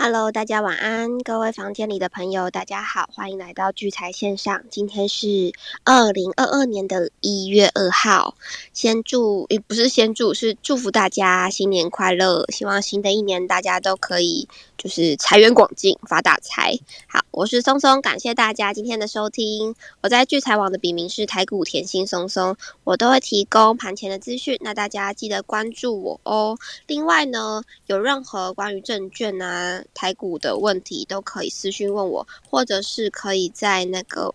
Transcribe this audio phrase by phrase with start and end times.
[0.00, 4.62] Hello，大家晚安，各位房间里的朋友，大家好，欢迎来到聚财线上。
[4.70, 8.36] 今天是二零二二年的一月二号，
[8.72, 16.78] 先祝也不是先祝，是祝福大家新年快乐，希望新的一年大家都可以就是财源广进，发大财。
[17.08, 19.74] 好，我是松松，感谢大家今天的收听。
[20.00, 26.56] 我在聚财网的笔名是台股甜心松松，我都会提供盘前的资讯，那大家记得关注我哦。
[26.86, 29.82] 另外呢，有任何关于证券啊。
[29.98, 34.32] 台股的问题都可以私讯问我，或者是可以在那个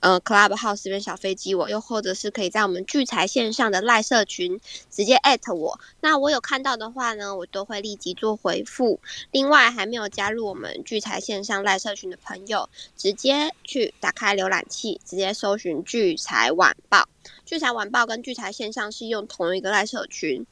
[0.00, 5.78] 呃 Club House 这边小飞机我，又或者是可以在我们聚财线上的赖社群直接艾特我。
[6.00, 8.98] 那我有看到的话呢，我都会立即做回复。
[9.30, 17.08] 另外，还没有加入我们聚财线上赖社群的朋友，直接去打开浏览器，直接搜寻聚财晚报。
[17.46, 20.44] 聚财晚报跟聚财线上是用同一个赖社群。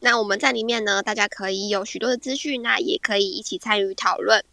[0.00, 4.44] 那我们在里面呢，大家可以有许多的资讯，那也可以一起参与讨论。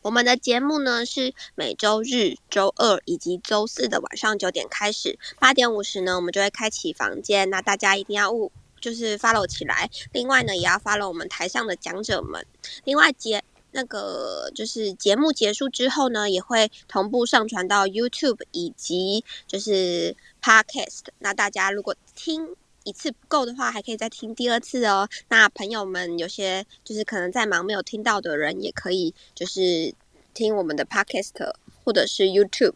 [0.00, 9.90] 我们的节目呢是每周日、周二以及周四的晚上九点开始，八点五十呢我们就会开启房间，那大家一定要务就是 follow 起来。
[10.12, 12.46] 另外呢，也要 follow 我们台上的讲者们。
[12.84, 21.06] 另外节那个就是节目结束之后呢，也会同步上传到 YouTube 以及就是 Podcast。
[21.18, 22.54] 那大家如果听。
[22.86, 25.08] 一次不够的话，还可以再听第二次哦。
[25.28, 29.92] 那朋友们，有些就是可能在忙没有听到的人，也可以就是
[30.32, 31.52] 听我们的 podcast
[31.84, 32.74] 或者是 YouTube。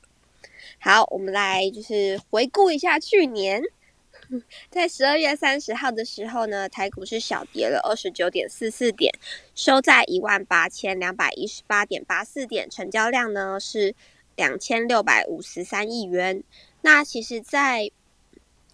[0.80, 3.62] 好，我们来就是回顾一下去年，
[4.69, 9.12] 在十二月三十号的时候呢，台股是小跌了二十九点四四点，
[9.55, 13.95] 收在一万八千两百一十八点八四点，成交量呢是
[14.36, 16.42] 两千六百五十三亿元。
[16.83, 17.91] 那其实，在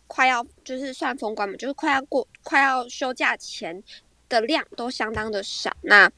[0.07, 3.83] 快要就是算封关嘛，就是快要过快要休假前
[4.29, 5.77] 的量都相当的少。
[5.83, 6.11] 那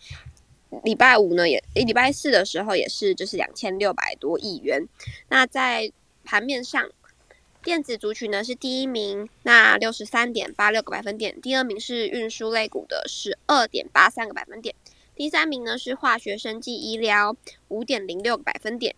[0.84, 4.86] 礼拜五呢，也礼拜四的时候也是就是两千六百多亿元。
[5.30, 5.90] 那在
[6.24, 6.90] 盘面上，
[7.62, 14.74] 电子族群呢是第一名，那六十三点八六个百分点；第二名是运输类股的十二点八三个百分点；
[15.16, 17.34] 第三名呢是化学生技医疗
[17.68, 18.94] 五点零六个百分点。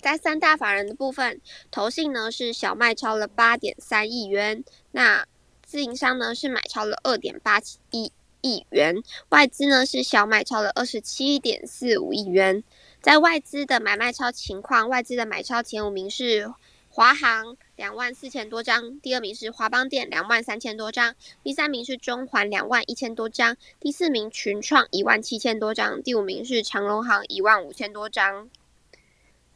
[0.00, 1.40] 在三大法人的部分，
[1.70, 4.62] 投信呢是小卖超了八点三亿元，
[4.92, 5.26] 那
[5.64, 12.62] 自营商呢是买超了二点八七亿亿元，外资呢是小买超了二十七点四五亿元。
[13.00, 16.52] 在外资的买卖超情况，外资的买超前五名是
[16.88, 28.48] 华航两万四千多张，第二名是华邦电两万三千多张，第三名是中环两万一千多张，第四名群创一万七千多张，第五名是长隆行一万五千多张。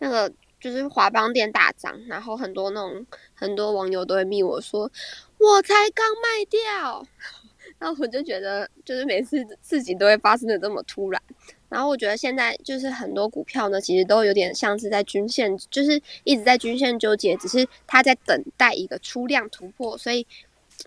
[0.00, 4.91] 那个就是华邦店大涨，然后很多那种很多网友都会密我说，
[5.38, 7.06] 我才刚卖掉，
[7.78, 11.22] 然后我就觉得就是每次自己都会发生的这么突然，
[11.69, 20.27] 然后我觉得现在就是很多股票呢，其实都有点像是在均线，就是一直在均线纠结，只是它在等待一个出量突破，所以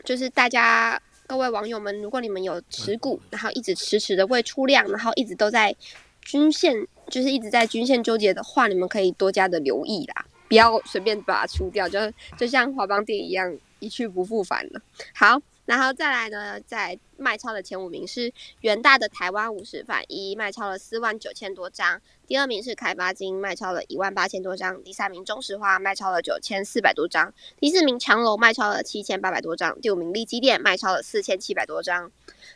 [0.03, 5.75] 就是大家各位网友们，如果你们有持股，然后一直迟迟的未出量，然后一直都在
[6.21, 6.87] 均线。
[7.13, 11.99] 就是一直在均线纠结的话，你们可以多加的留意啦，不要随便把它出掉，就
[12.35, 14.81] 就像华邦电一样一去不复返了。
[15.13, 32.11] 好，然后再来呢，在卖超的前五名是元大的台湾五十反一，卖超了四万九千多张；第二名是开发金，卖超了一万八千多张；第三名中石化卖超了九千四百多张；第四名长楼卖超了七千八百多张；第五名利基电卖超了四千七百多张。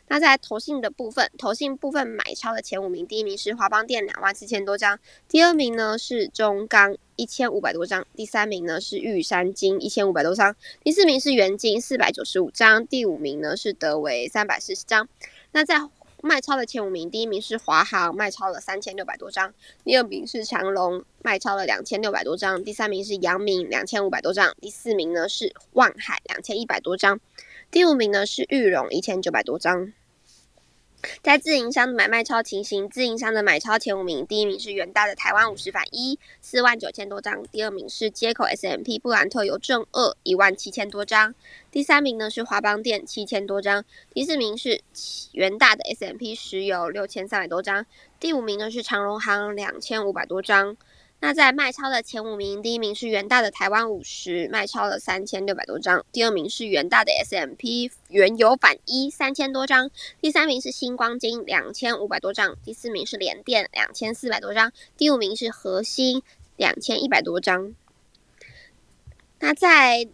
[0.10, 15.08] 那在投信的部分，投信部分买超的前五名，第一名是华邦店两万四千多张，第二名呢是中钢一千五百多张，第三名呢是玉山金一千五百多张，第四名是元金四百九十五张，第五名呢是德维三百四十张。
[15.52, 15.76] 那在
[16.24, 19.54] 卖超的前五名，第一名是华航卖超了三千六百多张，
[19.84, 27.20] 第二名是长隆卖超了两千六百多张，第三名是阳明两千五百多张，第四名呢是万海两千一百多张。
[27.70, 29.94] 第五名呢是玉龙一千九百多张，
[31.22, 41.36] 在自营商的买卖超情形，自营商的买超前五名，第一名是元大的台湾五十反一四万九千多张，第二名是接口 S M P 布兰特邮政二一万七千多张，
[41.72, 44.82] 第三名呢是华邦电七千多张，第四名是
[45.34, 47.86] 元大的 S M P 石油六千三百多张，
[48.20, 50.76] 第五名呢是长荣行两千五百多张。
[51.20, 59.88] 那在卖超的前五名，第一名是元大的台湾五十，卖超了三千六百多张；第二名是元大的 S M P 原油反一三千多张；
[60.22, 66.22] 第三名是星光金两千五百多张；第四名是联电两千四百多张；第五名是核心
[66.56, 67.74] 两千一百多张。
[69.40, 70.08] 那在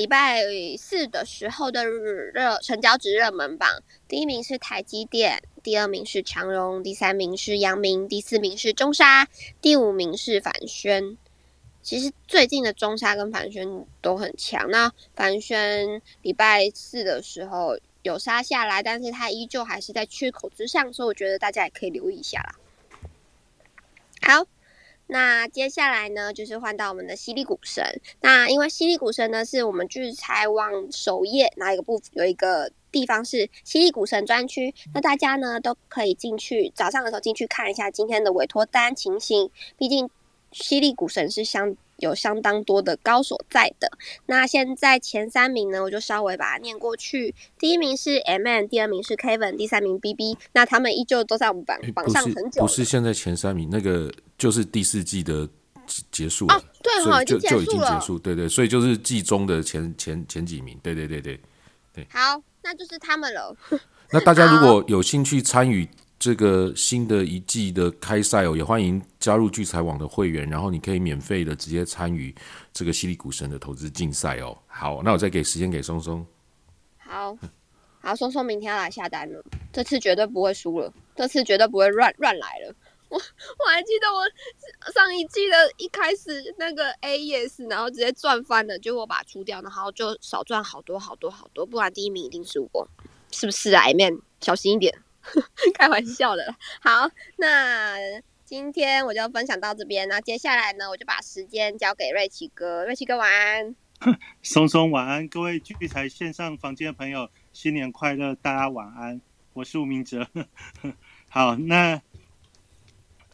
[0.00, 0.42] 礼拜
[0.78, 9.28] 四的时候的热成交值热门榜，第一名是台积电，第二名是长荣，第三名是阳明，第四名是中沙，
[9.60, 11.18] 第五名是反宣。
[11.82, 14.70] 其实最近的中沙跟反宣都很强。
[14.70, 22.54] 那反宣礼拜四的时候有杀下来，但是它依旧还是在缺口之上，所以我觉得大家也可以留意一下啦。
[24.22, 24.46] 好。
[25.10, 27.84] 那接下来呢，就是换到我们的犀利股神。
[28.20, 39.50] 那因为犀利股神呢，是我们聚财网首页哪一个部有一个地方是犀利股神专区，那大家呢都可以进去，早上的时候进去看一下今天的委托单情形。
[39.76, 40.08] 毕竟
[40.52, 41.76] 犀利股神是相。
[42.00, 43.92] 有相当多的高手在的。
[44.24, 47.34] 那现在前三名呢，我就稍微把它念过去。
[47.58, 50.38] 第一名是 M N，第二名是 Kevin，第三名 B B。
[50.52, 52.62] 那他们依旧都在我们榜榜上很久。
[52.62, 54.10] 不是现在前三名，那个
[54.40, 55.48] 就是第四季的
[56.10, 56.60] 结束了。
[56.82, 58.18] 对哈，就就已经结束。
[58.18, 60.76] 对对，所以就是季中的前前前几名。
[60.82, 61.40] 对对对对
[61.94, 62.04] 对。
[62.10, 63.56] 好，那就是他们了。
[64.10, 65.88] 那大家如果有兴趣参与。
[66.20, 72.34] 这个新的一季的开赛哦，也欢迎加入聚财网的会员，然后你可以免费的直接参与
[72.74, 74.54] 这个犀利股神的投资竞赛哦。
[74.66, 76.22] 好，那我再给时间给松松。
[76.98, 77.34] 好，
[78.02, 82.74] 好，松松明天要来下单了，这次绝对不会输了，这次绝对不会乱乱来了。
[83.10, 83.18] 我
[83.58, 84.24] 我还记得我
[84.92, 92.88] 上一季的一开始那个 A E S，然后直接赚翻了，结果我把它出掉，然后就少赚好多好多好多，不然第一名一定是我，
[93.30, 94.96] 是不是啊？M N，小心一点。
[95.74, 97.94] 开玩笑的，好，那
[98.42, 103.76] 今天我就分享到这边，那接下来呢，我就把时间交给瑞奇哥，瑞奇哥晚安，
[104.42, 109.20] 松松晚安，各位聚财线上房间的朋友，新年快乐，大家晚安，
[109.52, 110.26] 我是吴明哲，
[111.28, 112.00] 好，那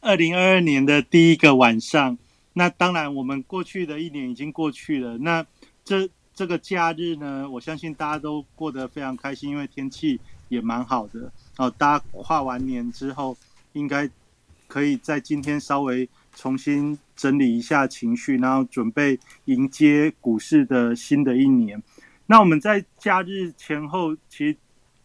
[0.06, 2.17] 二零二二年的第一个晚上，
[2.53, 5.44] 那当然我们过去的一年已经过去了，那
[5.85, 11.32] 这这个假日呢，我相信大家都过得非常开心，因为天气也蛮好的。
[11.58, 13.37] 哦，大家跨完年之后，
[13.73, 14.08] 应该
[14.69, 21.82] 可以在今天稍微重新整理一下情绪，然后准备迎接股市的新的一年。
[22.26, 24.56] 那我们在假日前后，其实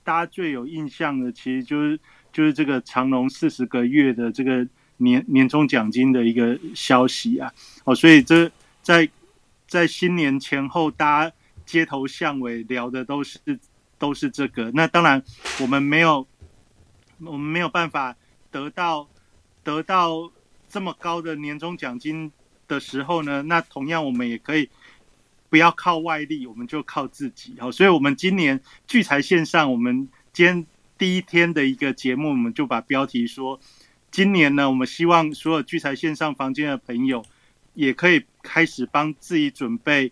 [0.04, 2.00] 大家最有印象的，其实就是
[2.32, 4.68] 就是这个长隆四十个月的这个
[5.02, 7.52] 年年终奖金的一个消息啊。
[7.84, 8.52] 哦，所以这
[8.82, 9.10] 在
[9.68, 13.40] 在新年前后，大家街头巷尾聊的都是
[13.98, 14.72] 都是这个。
[14.74, 15.24] 那当然，
[15.60, 16.26] 我们没有。
[17.24, 18.16] 我们没有办法
[18.50, 19.08] 得到
[19.64, 20.32] 得到
[20.68, 22.32] 这么高的年终奖金
[22.68, 24.68] 的时候呢，那同样我们也可以
[25.48, 27.54] 不要靠外力，我们就靠自己。
[27.60, 30.66] 好，所以我们今年聚财线上，我们今天
[30.98, 33.60] 第一天的一个节目，我们就把标题说：
[34.12, 37.26] 今年呢，我们希望所有聚财线上房间的朋友
[37.74, 40.12] 也可以开始帮自己准备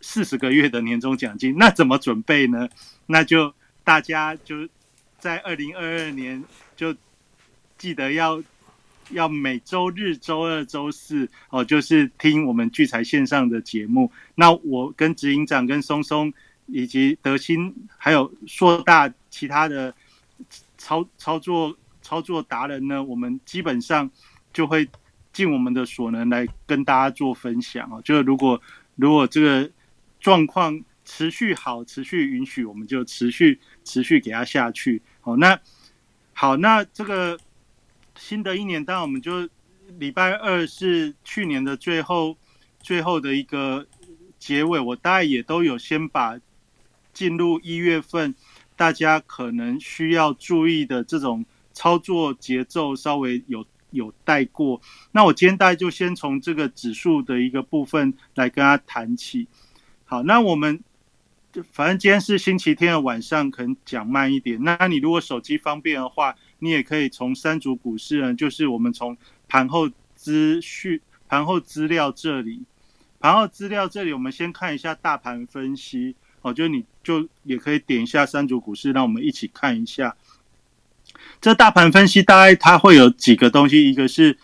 [0.00, 1.56] 四十个月的年终奖金。
[1.56, 2.68] 那怎么准备呢？
[3.06, 3.54] 那就
[3.84, 4.68] 大家就。
[5.18, 6.44] 在二零二二年，
[6.76, 6.94] 就
[7.78, 8.40] 记得要
[9.10, 14.12] 要每周日、周二、周四哦，就是听我们聚财线上的节目。
[14.34, 16.32] 那我跟执行长、跟松松
[16.66, 19.92] 以及德兴，还有硕大其他的
[20.76, 21.74] 操操作
[22.06, 24.08] 操作达人呢，我们基本上
[24.52, 24.88] 就会
[25.32, 28.00] 尽我们的所能来跟大家做分享哦。
[28.04, 28.62] 就如果
[28.94, 29.68] 如果这个
[30.20, 35.02] 状况持续好、持续允许，我们就持续持续给他下去。
[35.24, 35.58] 哦，那
[36.32, 37.36] 好，那这个
[38.16, 39.48] 新的一年，当然我们就
[39.98, 42.36] 礼拜二是去年的最后
[42.78, 43.84] 最后的一个
[44.38, 46.38] 结尾，我大概也都有先把
[47.12, 48.32] 进入一月份
[48.76, 51.44] 大家可能需要注意的这种
[51.76, 54.80] 操作节奏稍微有有带过。
[55.12, 59.46] 那我今天大概就先从这个指数的一个部分来跟他谈起。
[60.06, 60.82] 好，那我们。
[61.72, 64.62] 反正今天是星期天的晚上，可能讲慢一点。
[64.62, 69.16] 那你如果手机方便的话，你也可以从三组股市呢，就是我们从
[69.48, 72.60] 盘后资讯、盘后资料这里，
[73.20, 76.14] 盘后资料这里，我们先看一下大盘分析。
[76.42, 80.14] 哦，就你就也可以点一下三组股市，让我们一起看一下。
[81.40, 84.38] 这大盘分析大概它会有几个东西，一个是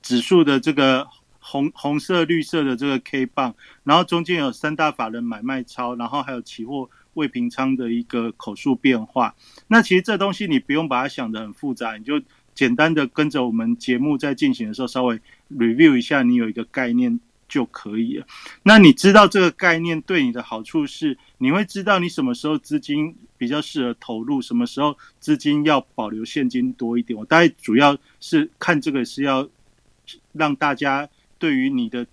[0.00, 1.08] 指数的这个。
[1.44, 9.34] 红红色、绿色的这个 K 棒，然后中间有三大法人买卖超，然后还有期货未平仓的一个口数变化。
[9.66, 12.22] 那其实这东西你不用把它想得很复杂，你就
[12.54, 15.20] 简单的跟着我们节目在进行的时候稍微
[15.50, 17.18] review 一下，你有一个概念
[17.52, 18.26] 就可以了。
[18.62, 27.18] 那你知道这个概念对你的好处是，你会知道你什么时候资金比较适合投入，什么时候资金要保留现金多一点。
[27.18, 29.48] 我大概主要是看这个是要
[30.32, 31.08] 让大家。
[31.38, 32.06] 对于你的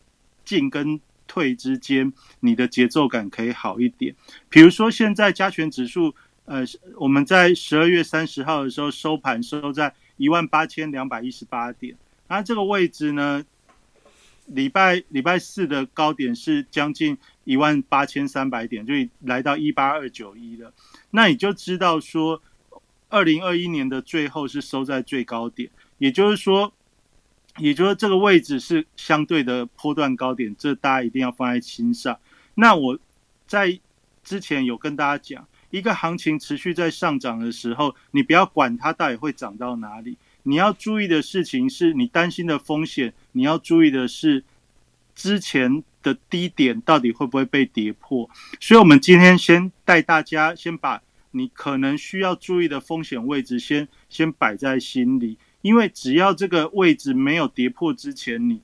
[0.44, 4.16] 进跟退之间，你的节奏感可以好一点。
[4.50, 6.16] 比如说，现在加权指数，
[6.46, 6.66] 呃，
[6.96, 11.96] 我们在十二月三十号的时候收盘收在一万八千两百一十八点，
[12.28, 13.46] 那这个位置呢，
[14.50, 20.74] 礼拜礼拜四的高点是将近一万八千三百点，就来到一八二九一了。
[21.12, 22.42] 那你就知道说，
[23.10, 26.74] 二零二一年的最后是收在最高点，也就是说，
[27.58, 32.20] 也就是这个位置是相对的波段高点，这大家一定要放在心上。
[32.56, 33.00] 那我
[33.48, 33.80] 在
[34.24, 35.48] 之前有跟大家讲。
[35.72, 44.44] 一个行情持续在上涨的时候，你不要管它到底会涨到哪里，你要注意的事情是你担心的风险，你要注意的是
[45.16, 48.30] 之前的低点到底会不会被跌破。
[48.60, 58.62] 所以，我们今天先带大家先把你可能需要注意的风险位置先先摆在心里，因为只要这个位置没有跌破之前，你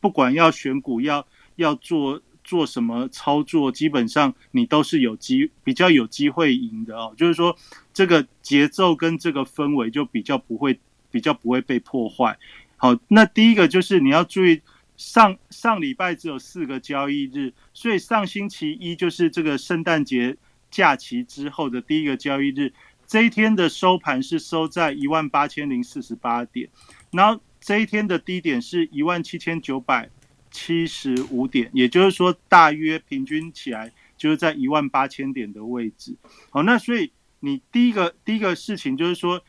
[0.00, 2.20] 不管要选股要要做。
[2.44, 7.12] 做什么操作，基本上你都是有机比较有机会赢的哦。
[7.14, 7.54] 就是说，
[7.92, 12.38] 这个节奏跟这个氛围就比较不会比较不会被破坏。
[12.76, 14.60] 好，那第一个就是你要注意，
[14.96, 20.36] 上上礼拜只有四个交易日，所以上星期一就是这个圣诞节
[20.70, 22.72] 假期之后的第一个交易日，
[23.06, 26.68] 这一天的收盘是收在一万八千零四十八点，
[27.10, 30.08] 然后这一天的低点是一万七千九百。
[30.50, 36.16] 七十五点，也就是说，大约平均起来就是在一万八千点的位置。
[36.48, 39.42] 好，那所以你第一个第一个事情就是说，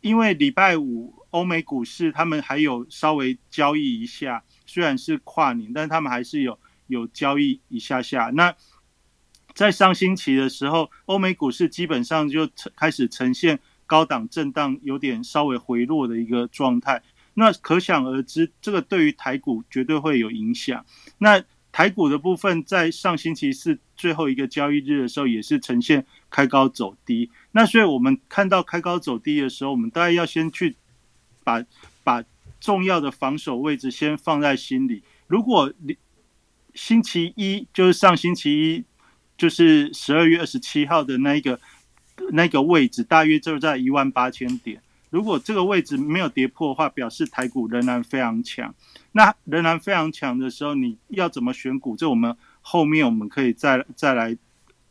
[0.00, 8.30] 因为礼拜五欧美股市他们还有稍微交易一下，虽然是跨年，但他们还是有有交易一下下。
[8.34, 8.54] 那
[9.54, 17.02] 在上星期的时候，欧美股市基本上就开始呈现高档震荡，有点稍微回落的一个状态。
[17.34, 20.84] 那可想而知，这个对于台股绝对会有影响。
[21.18, 27.30] 那台股的部分，在上星期四最后一个交易日的时候，也是呈现开高走低。
[27.52, 30.76] 那所以我们看到开高走低的时候，我们大概要先去
[31.44, 31.64] 把
[32.04, 32.22] 把
[32.60, 35.02] 重要的防守位置先放在心里。
[35.26, 35.96] 如果你
[36.74, 38.84] 星期一就是上星期一，
[39.36, 41.60] 就是十二月二十七号的那一个
[42.32, 44.80] 那个位置，大约就在一万八千点。
[45.10, 48.74] 如果这个位置没有跌破的话，表示台股仍然非常强。
[49.12, 51.96] 那仍然非常强的时候，你要怎么选股？
[51.96, 54.36] 这我们后面我们可以再再来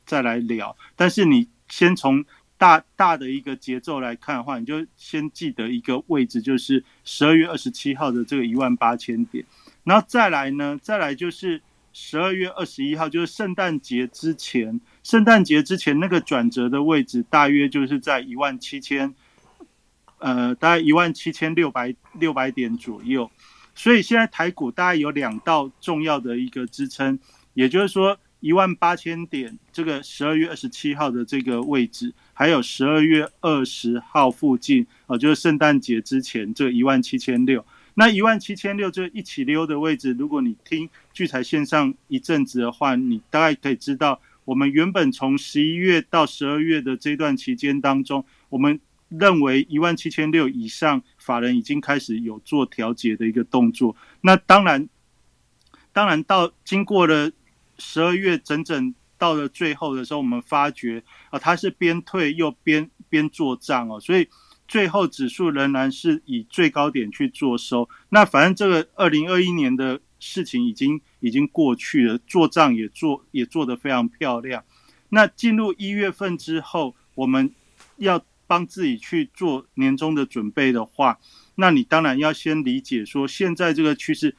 [0.08, 0.76] 再来聊。
[0.96, 2.26] 但是你先从
[2.58, 9.46] 大大的一个节奏来看的话，你就先记得一个位置，就是十二月二十七号的这个一万八千点。
[9.84, 11.62] 然后再来呢，再来就是
[11.94, 19.14] 十二月二十一号，就是圣诞节之前，圣诞节之前那个转折的位置，大约就是在一万七千。
[20.20, 23.30] 呃，大概一万七千六百六百点左右，
[23.76, 27.20] 所以现在台股大概有两道重要的一个支撑，
[27.54, 37.65] 也就是说一万八千点这个十二月二十七号的这个位置，还有十二月二十号附近，啊，就是圣诞节之前这一万七千六，
[37.96, 48.79] 那一万七千六这一起溜的位置，如果你听聚财线上一阵子的话，你大概可以知道，我们原本从十一月到十二月的这段期间当中，我们。
[49.10, 53.96] 认为一万七千六以上，法人已经开始有做调节的一个动作。
[54.20, 54.89] 那当然，
[55.94, 57.32] 当然到经过了
[57.79, 64.27] 十二月整整到了最后的时候，我们发觉啊，它是边退又边边做账哦，所以
[64.67, 67.88] 最后指数仍然是以最高点去做收。
[68.10, 74.63] 那反正这个二零二一年的事情已经已经过去了，做账也做也做得非常漂亮。
[75.10, 77.53] 那进入一月份之后，我们
[77.98, 78.24] 要。
[78.50, 81.19] 帮自己去做年终的准备的话，
[81.55, 84.38] 那你当然要先理解说现在这个趋势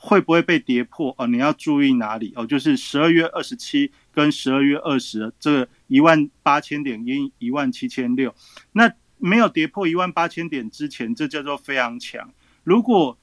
[0.00, 1.26] 会不会被跌破哦？
[1.26, 2.46] 你要注意哪里哦？
[2.46, 8.32] 就是十二月二十七跟十二月二十这个一万八千点跟一万七千六，
[8.72, 12.32] 那没有跌破一万八千点之前，这叫做非常强。
[12.62, 13.18] 如果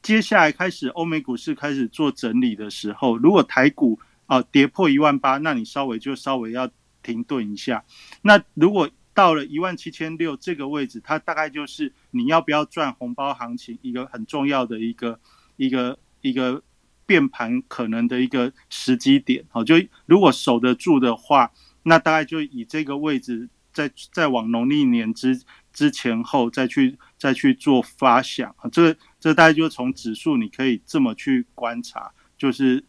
[0.00, 6.70] 接下来开始欧美股市开始做整理的时候，如果台股啊跌破一万八，那你稍微就稍微要
[7.02, 7.84] 停顿一下。
[8.22, 15.20] 那如果到了一万七千六这个位置，它大概就是你要不要赚红包行情一个很重要的一个
[15.64, 16.62] 一个一个
[17.06, 19.44] 变盘可能的一个时机点。
[19.50, 19.76] 好，就
[20.06, 21.52] 如果守得住的话，
[21.84, 25.40] 那大概就以这个位置再再往农历年之
[25.72, 28.68] 之前后再去再去做发想啊。
[28.70, 32.84] 这这大概就从指数你可以这么去观察，就是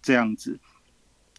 [0.00, 0.60] 这样子。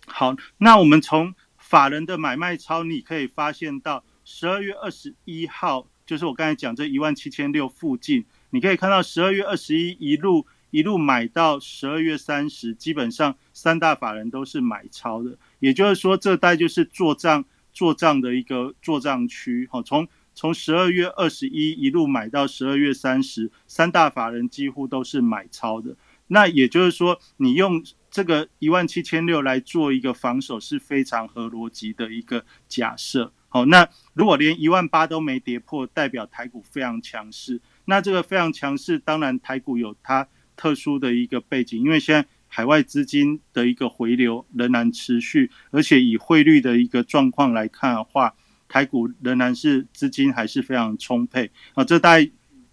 [0.05, 1.33] 好，那我们从。
[1.57, 17.43] 法人的买卖超，你可以发现到十二月二十一号，就是我刚才讲这一万七千六附近，你可以看到十二月二十一一路一路买到十二月三十，基本上三大法人都是买超的，也就是说，这代就是做账
[17.73, 25.95] 做账的一个做账区，哈，从从十二月二十一一路买到十二月三十，三大法人几乎都是买超的。
[26.27, 33.33] 那也就是说，你用这个一万七千六来做一个防守是非常合逻辑的一个假设。
[33.49, 37.59] 好，那如果连一万八都没跌破，代表台股非常强势。
[37.85, 48.33] 那这个非常强势，当然台股有它特殊的一个背景，因为现在海外资金的一个回流仍然持续，而且以汇率的一个状况来看的话，
[48.67, 51.83] 台股仍然是资金还是非常充沛啊。
[51.83, 52.29] 这大概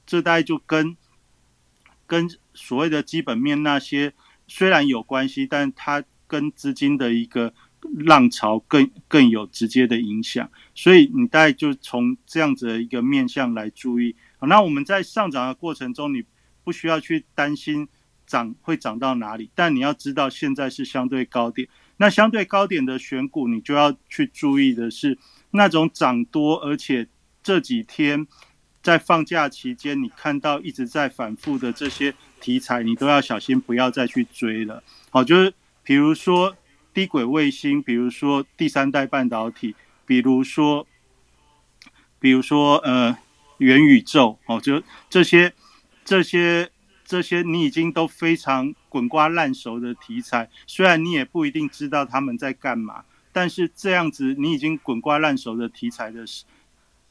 [0.07, 0.97] 这大概就跟
[2.07, 4.13] 跟所谓的基本面那些
[4.47, 7.53] 虽然有关系，但它跟资金的一个。
[8.05, 14.15] 浪潮更更有直接的影响，所以你大概就从这样子的一个面向来注意。
[14.47, 16.25] 那我们在上涨的过程中，你
[16.65, 17.89] 不需要去担心
[18.27, 21.69] 涨会涨到哪里，但你要知道现在是相对高点。
[21.97, 25.19] 那相对高点的选股，你就要去注意的是
[25.51, 27.07] 那种涨多，而且
[27.43, 28.27] 这几天
[28.83, 34.83] 在放假期间你看到一直在反复的这些题材，你都要小心不要再去追了。
[35.11, 36.57] 好，就是比如说。
[36.93, 40.85] 低轨卫星，比如说第三代半导体，比如说，
[42.19, 43.17] 比如说呃
[43.61, 45.53] 元宇宙哦，就这些
[46.05, 46.69] 这些
[47.05, 56.25] 这些你已经都非常滚瓜烂熟的题材，虽然你也不一定知道他们在干嘛，但是这样子你已经滚瓜烂熟的题材的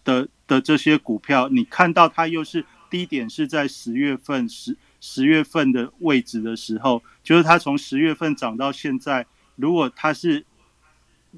[0.03, 9.25] 的的这些股票，你看到它又是低点是在十月份十十月份的位置的时候，就是它从十月份涨到现在。
[9.55, 10.45] 如果它是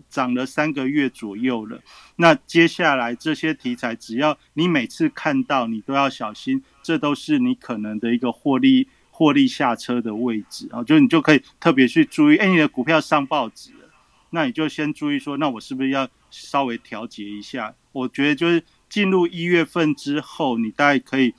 [0.09, 1.81] 涨了三个月左右了，
[2.15, 13.89] 那接下来这些题材，只要你每次看到，你都要小心，这都是你可能的一个获利获利下车的位置啊，就你就可以特别去注意，哎，你的股票上报纸了，
[14.29, 17.73] 那你就先注意说，那我是不是要稍微调节一下？
[17.91, 21.33] 我觉得就是进入一月份之后，你大概可以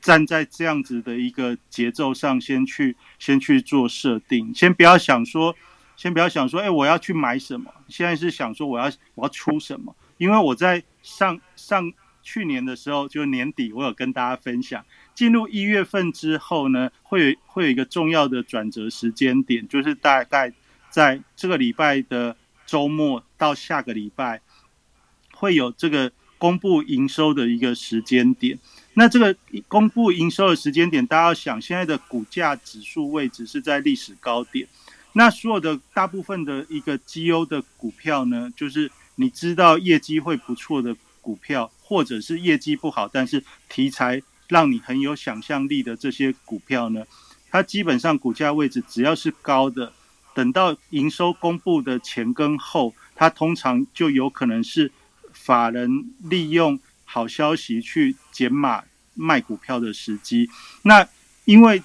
[0.00, 5.54] 站在这样子的一个节奏上，先去先去做设定，先不要想说。
[6.00, 7.70] 先不要想说，哎，我要去买什么？
[7.86, 9.94] 现在是想说，我要我要出什么？
[10.16, 14.82] 因为我在上上去年的时候，就年底，我有跟大家分享，
[15.14, 20.50] 进入一月份之后呢，会有会有一个重要的转折时间点，就是大概
[20.88, 22.34] 在这个礼拜的
[22.64, 24.40] 周末到下个礼拜，
[25.34, 28.58] 会有这个公布营收的一个时间点。
[28.94, 29.36] 那这个
[29.68, 34.66] 公布营收的时间点，大家要想，现在的股价指数位置是在历史高点。
[35.12, 47.04] 那所有的大部分的一个绩优的股票呢，就是你知道业绩会不错的股票，或者是业绩不好，但是题材让你很有想象力的这些股票呢，
[47.50, 49.92] 它基本上股价位置只要是高的，
[50.34, 54.90] 等到营收公布的前跟后，它通常就有可能是
[55.32, 60.48] 法人利用好消息去减码卖股票的时机。
[60.82, 61.06] 那
[61.44, 61.82] 因为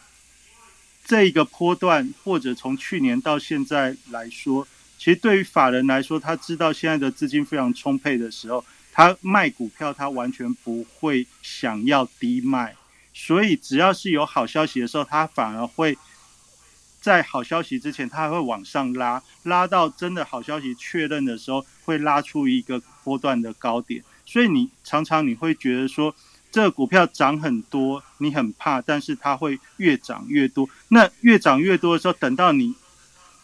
[1.05, 12.75] 这一个波段，或者从去年到现在来说，其实对于法人来说，他知道现在的资金非常充沛的时候，他卖股票，他完全不会想要低卖。
[13.13, 15.95] 所以只要是有好消息的时候，他反而会
[16.99, 24.03] 在好消息之前，他还会往上拉，拉到真的好消息确认的时候，会拉出一个波段的高点。
[24.25, 26.15] 所以你常常你会觉得说。
[26.55, 30.69] 这个股票涨很多，你很怕，但是它会越涨越多。
[30.87, 32.73] 那越涨越多的时候，等到你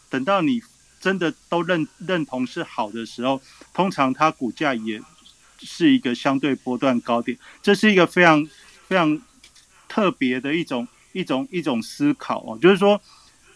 [0.10, 0.62] 等到你
[1.02, 3.42] 真的都认认同是好的时候，
[3.74, 5.02] 通常它股价也
[5.60, 7.38] 是一个相对波段高点。
[7.62, 8.48] 这是一个非常
[8.88, 9.22] 非常
[9.90, 13.02] 特别的一种一种一种思考哦，就是说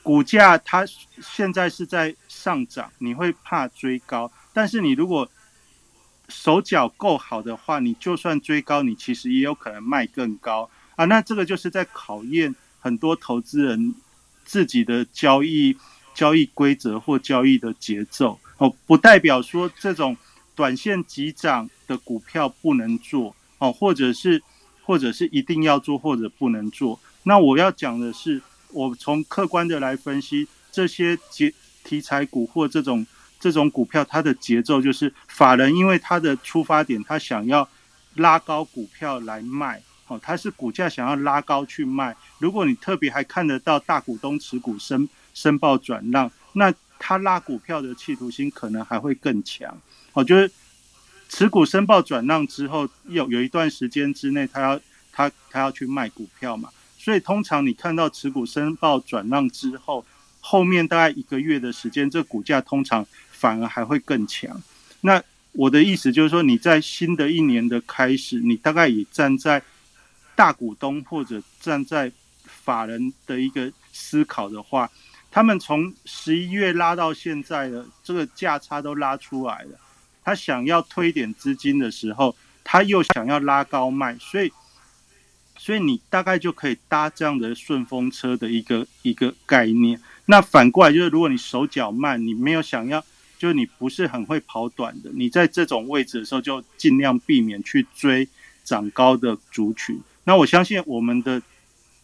[0.04, 0.86] 股价它
[1.22, 5.26] 现在是在上涨，你会怕追高，但是你如果
[6.28, 11.06] 手脚够好的话，你就算追高，你其实也有可能卖更高啊。
[11.06, 13.94] 那这个就是在考验很多投资人
[14.44, 15.78] 自己的交易
[16.14, 18.74] 交易规则或交易的节奏哦。
[18.88, 20.18] 不代表说这种
[20.56, 24.42] 短线急涨的股票不能做哦，或者是
[24.84, 27.00] 或者是一定要做或者不能做。
[27.24, 33.06] 那我要讲的是，我从客观的来分析这些节题材股或这种。
[33.40, 37.68] 这种股票，它的节奏就是法人，因为他的出发点，他想要
[38.16, 42.16] 拉高股票来卖，哦，他是股价想要拉高去卖。
[42.40, 49.78] 如果你特别还看得到大股东持股申申报转让，那他拉股票的企图心可能还会更强。
[50.14, 50.50] 哦，就是
[51.28, 54.80] 持股申报转让之后，有有一段时间之内，他要
[55.12, 60.06] 他他要去卖股票嘛，所以通常你看到持股申报转让之后，
[60.40, 63.06] 后面大概一个月的时间，这股价通常。
[63.46, 64.60] 反而还会更强。
[65.02, 69.62] 那我的意思就是说，你在新的一年的开始，你大概也站在
[70.36, 72.12] 大股东或者站在
[72.44, 74.90] 法人的一个思考的话，
[75.30, 79.78] 他们从十一月拉到现在的这个价差都拉出来了，
[80.24, 84.52] 他想要推点资金的时候，他又想要拉高卖，所以，
[85.56, 90.02] 所以你大概就可以搭这样的顺风车的一个一个概念。
[90.26, 93.06] 那反过来就是，如果你手脚慢，你没有想要。
[93.38, 98.28] 就是你不是很会跑短的，你在这种位置的时候就尽量避免去追
[98.64, 100.00] 长高的族群。
[100.24, 101.42] 那我相信我们的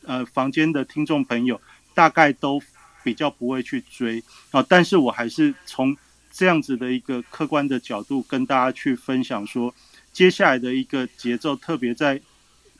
[0.06, 1.60] 呃房间的听众朋友
[1.94, 2.62] 大概都
[3.04, 5.98] 比较不会去追啊，但是我还是从
[6.32, 9.74] 这样子的一个客观的角度跟大家去分享说，
[10.14, 12.22] 接下来的一个节奏，特别在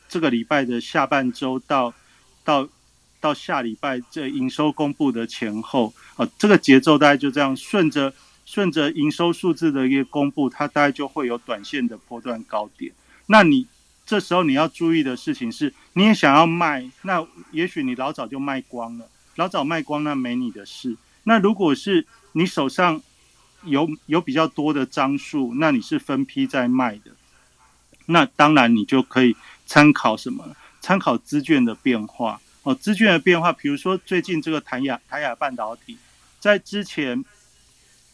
[0.08, 1.92] 这个礼拜的下半周到
[2.44, 2.68] 到
[3.20, 8.12] 到下礼拜这营收公布的前后啊，这个节奏大概就这样顺着。
[8.44, 12.92] 顺着营收数字的一个公布，它大概就会有短线的波段高点。
[13.26, 13.66] 那你
[14.04, 20.96] 这时候你要注意的事情是，你也想要卖，那也许你老早就卖光了，老早卖光那没你的事。
[21.22, 23.00] 那如果是你手上
[23.64, 27.12] 有有比较多的张数，那你是分批在卖的，
[28.06, 30.56] 那当然你就可以参考什么？
[30.80, 35.96] 参考资券的变化哦，资券的变化，比如说最近这个台亚台亚半导体，
[36.40, 37.24] 在之前。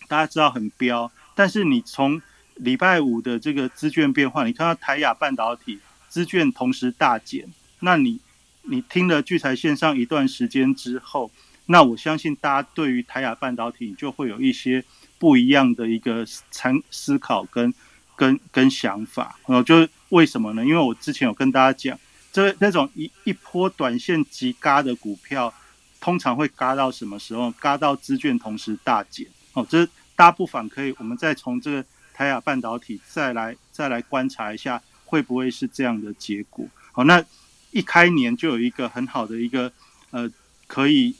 [0.08, 2.20] 大家知道很飙，但是你从
[2.56, 7.46] 礼拜五的这个资券变化，你看到台亚半导体资券同时大减，
[7.80, 8.18] 那你
[8.62, 11.30] 你听了聚财线上一段时间之后，
[11.66, 14.82] 那我相信大家对于台亚半导体就会有一些
[15.18, 17.72] 不一样的一个参思考跟
[18.16, 19.38] 跟跟想法。
[19.46, 20.64] 然后，就为什么呢？
[20.64, 21.98] 因为我之前有跟大家讲，
[22.32, 25.52] 这那种一一波短线急嘎的股票，
[26.00, 27.50] 通常会嘎到什么时候？
[27.52, 29.26] 嘎到资券同时大减。
[29.52, 36.66] 哦，这大家不妨可以，我们再从这个台亚半导体再来再来观察一下，会不会是这样的结果？
[36.90, 37.24] 好，那
[37.70, 39.72] 一开年就有一个很好的一个
[40.10, 40.28] 呃，
[40.66, 41.14] 可以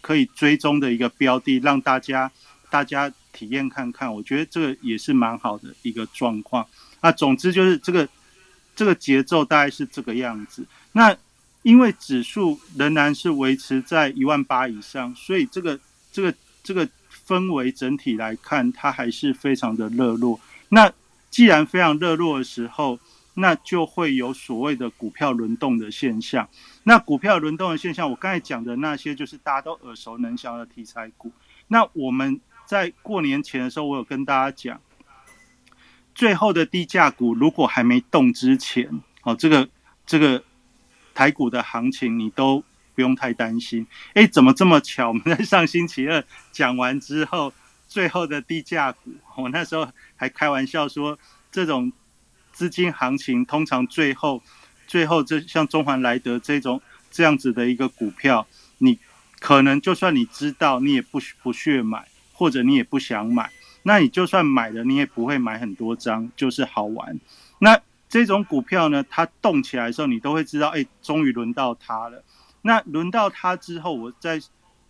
[0.00, 2.28] 可以追踪的一个标的，让大家
[2.68, 6.66] 大家体验看看，我觉得这个也是蛮好的一个状况。
[7.02, 8.08] 那总之就是这个
[8.74, 10.66] 这个节奏大概是这个样子。
[10.90, 11.16] 那
[11.62, 15.78] 因为指数仍然是维持在一万八以上，所以这个
[16.10, 16.88] 这个这个。
[17.26, 20.40] 氛围整体来看，它还是非常的热络。
[20.68, 20.92] 那
[21.30, 22.98] 既然非常热络的时候，
[23.34, 26.48] 那就会有所谓的股票轮动的现象。
[26.84, 31.32] 那股票轮动的现象，我刚才讲的那些，就是大家都耳熟能详的题材股。
[31.68, 34.80] 那我们在过年前的时候，我有跟大家讲，
[36.14, 39.68] 最后的低价股如果还没动之前，哦，这个
[40.06, 40.44] 这个
[41.14, 42.62] 台股的行情，你都。
[42.94, 45.08] 不用太担心，哎，怎么这么巧？
[45.08, 47.52] 我们在上星期二讲完之后，
[47.88, 51.18] 最后的低价股，我那时候还开玩笑说，
[51.50, 51.92] 这种
[52.52, 54.42] 资金行情通常最后，
[54.86, 56.80] 最后这像中环莱德这种
[57.10, 58.46] 这样子的一个股票，
[58.78, 58.98] 你
[59.40, 63.50] 可能就算你知道，你也不不屑买，或者你也不想买，
[63.82, 67.18] 那你就算买了，你也不会买很多张，就是好玩。
[67.58, 72.22] 那这种股票呢，它动起来的时候，你都会知道，哎，终于轮到它了。
[72.66, 74.40] 那轮到他之后，我在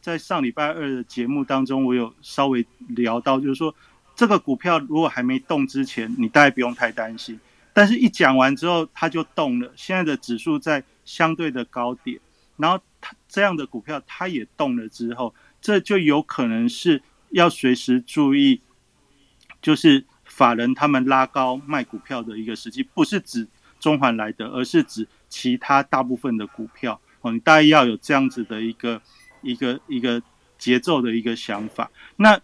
[0.01, 3.75] 在上礼拜二的节目当中，我有稍微聊到，就是说
[4.15, 7.41] 这个股票如果还没动之前，你大概不用太担心。
[7.73, 9.73] 但是一讲完之后，它就动了。
[9.75, 12.21] 现在的指数在相对的高点，
[12.57, 18.61] 然后它这样的股票它也动了之后，这就有可能是要随时注意，
[19.61, 23.49] 就是法人他们拉高卖股票的一个时机，不是指
[23.81, 27.01] 中环来的，而是指其他大部分的股票。
[27.25, 29.01] 哦，你大概要有这样子的一个
[29.41, 30.23] 一个一个
[30.59, 31.91] 节奏的一个想法。
[32.17, 32.39] 那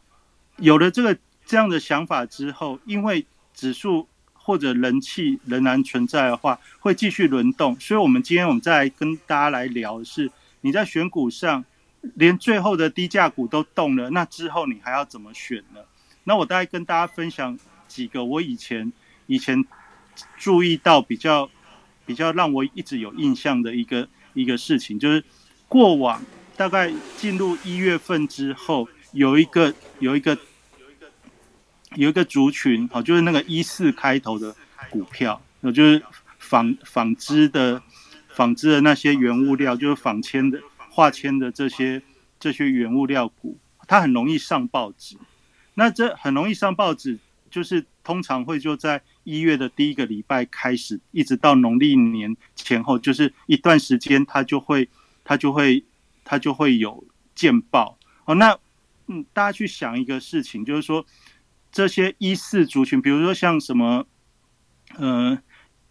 [0.57, 7.79] 有了这个这样的想法之后，因为指数或者人气仍然存在的话，会继续轮动。
[7.79, 10.31] 所以，我们今天我们再来跟大家来聊的是，
[10.63, 11.63] 你在选股上，
[12.15, 15.81] 连最后的低价股都动了，那之后你还要怎么选呢？
[16.25, 18.91] 那我大概跟大家分享几个我以前
[19.27, 19.63] 以前
[20.39, 21.51] 注意到比较
[22.07, 24.09] 比较让我一直有印象的一个。
[24.35, 25.25] 一个事情就是，
[25.69, 26.23] 过往
[26.57, 30.37] 大概进入一月份之后，有一个有一个
[31.95, 34.55] 有一个族群，好，就是那个一四开头的
[34.91, 36.03] 股票，那，就是
[36.39, 37.83] 纺纺织的
[38.29, 42.03] 纺织的那些原物料，就是纺纤的化纤的这些
[42.39, 45.17] 这些原物料股，它很容易上报纸。
[45.75, 47.19] 那这很容易上报纸，
[47.51, 49.03] 就是通常会就在。
[49.23, 54.89] 一月的第一个礼拜开始，一直到农历年前后，就是一段时间，它就会，
[55.23, 55.85] 它就会，
[56.25, 57.97] 它就会有见报。
[58.25, 58.59] 哦，那
[59.07, 61.07] 嗯，大家去想一个事情，就是说，
[61.71, 64.07] 这些一四族群，比如说像什么，
[64.97, 65.39] 呃，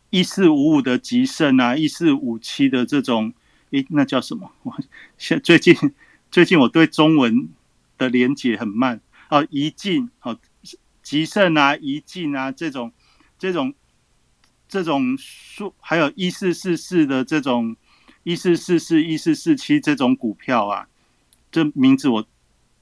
[0.09, 3.33] 一四五五的吉盛啊，一四五七的这种，
[3.69, 4.51] 诶，那叫什么？
[4.63, 4.75] 我
[5.17, 5.75] 现最近
[6.29, 7.47] 最近我对中文
[7.97, 10.37] 的连结很慢哦，一进哦，
[11.09, 12.91] 吉盛啊，怡进啊，这种
[13.39, 13.73] 这种
[14.67, 17.75] 这种数，还有一四四四的这种
[18.21, 20.87] 一四四四一四四七这种股票啊，
[21.51, 22.27] 这名字我。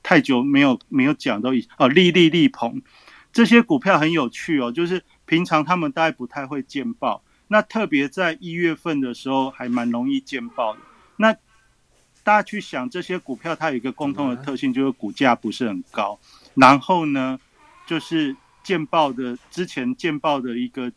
[0.03, 2.81] 太久没有没有讲到一哦，利利利鹏
[3.33, 10.79] 这些股票很有趣哦，就是平常他们大概不太会见报，那特别在一月份的时候还蛮容易见报的。
[11.17, 11.33] 那
[12.23, 16.17] 大家去想这些股票，它有一个共同的特性，就是股价不是很高，
[16.53, 17.37] 然后呢，
[17.87, 20.91] 就是见报的之前见报的一个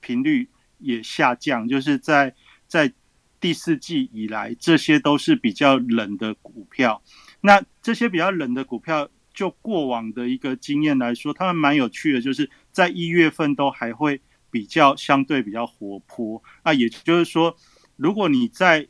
[0.00, 0.48] 频率
[0.78, 2.34] 也下降，就是在
[2.66, 2.92] 在
[3.38, 7.00] 第四季以来，这些都是比较冷的股票。
[7.42, 16.42] 那这些比较冷的股票，就过往的一个经验来说，他们蛮有趣的，就是在一月份都还会比较相对比较活泼。
[16.64, 17.56] 那也就是说，
[17.96, 18.88] 如果你在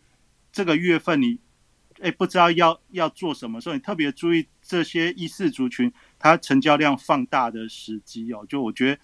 [0.53, 1.39] 这个月份你
[2.03, 8.45] 哎不知道要要做什么所以，你特别注意这些一四族群它成交量放大的时机哦。
[8.49, 9.01] 就我觉得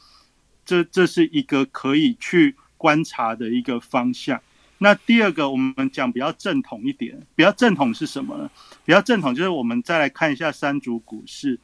[0.64, 4.40] 这这是一个可以去观察的一个方向。
[4.78, 8.50] 那第二个，我们讲比较正统一点，比较正统是什么呢？
[8.84, 11.58] 比较正统就是我们再来看一下三组股市。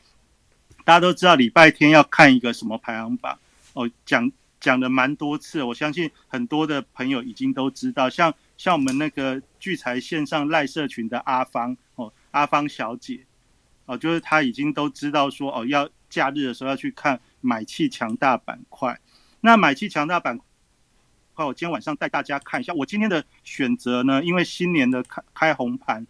[0.84, 3.38] 大家都知道礼拜天要看一个什么排行榜
[3.74, 8.08] 哦，讲讲的蛮多次，我相信很多的朋友已经都知道。
[8.08, 13.26] 像像我们那个聚财线上赖社群的阿芳哦，阿芳小姐
[13.86, 19.00] 哦，就是她已经都知道说哦，要假日的时候要去看买气强大板块。
[19.40, 20.38] 那买气强大板。
[21.34, 24.22] 块，我今天晚上带大家看一下我今天的选择呢。
[24.22, 26.06] 因为新年的开开红盘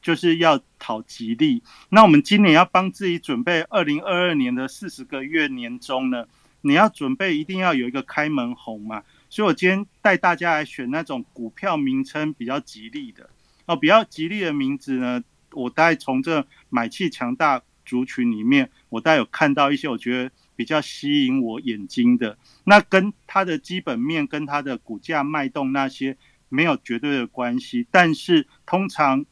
[0.00, 6.26] 就是要讨吉利，那我们今年要帮自己准备二零二二年的四十个月年终呢，
[6.60, 9.02] 你要准备一定要有一个开门红嘛。
[9.28, 13.30] 所以我今天带大家来选那种股票名称比较吉利的
[13.66, 20.30] 哦，比较吉利的名字呢，我大概从这买气强大族群里面，我大概有看到一些，我觉得。
[20.58, 29.24] 比较吸引我眼睛的，那跟它的基本面、跟它的股价脉动那些没有绝对的关系，但是通常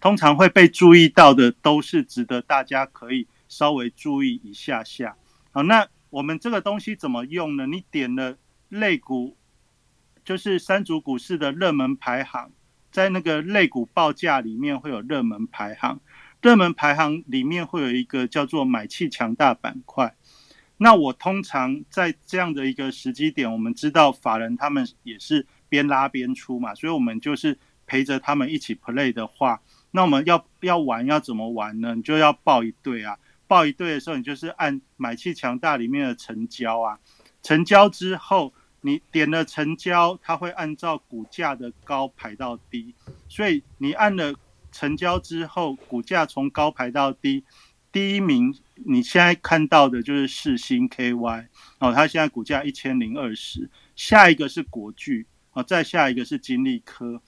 [0.00, 5.16] 通常会被注意到的，都是值得大家可以稍微注意一下下。
[5.50, 7.66] 好，那我们这个东西怎么用呢？
[7.66, 8.38] 你点了
[8.72, 9.36] 类股，
[10.24, 12.50] 就是三组股市的热门排行，
[12.90, 16.00] 在那个类股报价里面会有热门排行。
[16.40, 20.16] 热门排行里面会有一个叫做买气强大板块，
[20.78, 31.94] 那我通常在这样的一个时机点，我们知道法人他们也是边拉边出嘛，所以我们就是陪着他们一起 play 的话，那我们要要玩要怎么玩呢？
[31.94, 36.98] 你就要报一对啊，报一对的时候，你就是按买气强大里面的成交啊，
[37.42, 38.52] 成交之后
[38.82, 42.94] 你点了成交，它会按照股价的高排到低，
[43.28, 44.34] 所以你按了。
[44.74, 47.44] 成交之后，股价从高排到低，
[47.92, 51.46] 第一名你现在看到的就是世星 KY
[51.78, 57.20] 哦，它现在股价一千零二十，下一个是国巨哦，再下一个是金利科。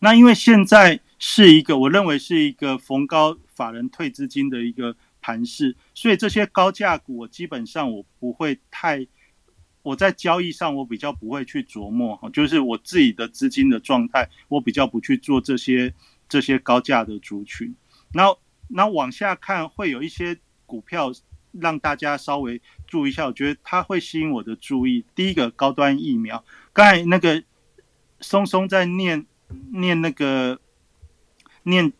[0.00, 9.06] 那因为现在是一个我认为是一个逢高法人退资金的一个盘势，所以这些高价股我基本上我不会太，
[9.82, 15.94] 我在交易上我比较不会去琢磨哈，就是我自己的资金的状态，我比较不去做这些。
[16.28, 17.74] 这些高价的族群，
[18.10, 18.40] 然后，
[18.70, 21.12] 然后往下看，会有一些股票
[21.50, 23.26] 让大家稍微注意一下。
[23.26, 25.04] 我觉得它会吸引我的注意。
[25.14, 26.42] 第一个高端疫苗，
[26.72, 27.44] 刚才那个
[28.20, 29.26] 松松在念
[29.72, 30.58] 念那个
[31.64, 31.92] 念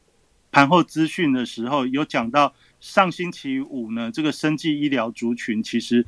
[0.51, 6.07] 盘后资讯的时候，有讲到上星期五呢，这个生技医疗族群其实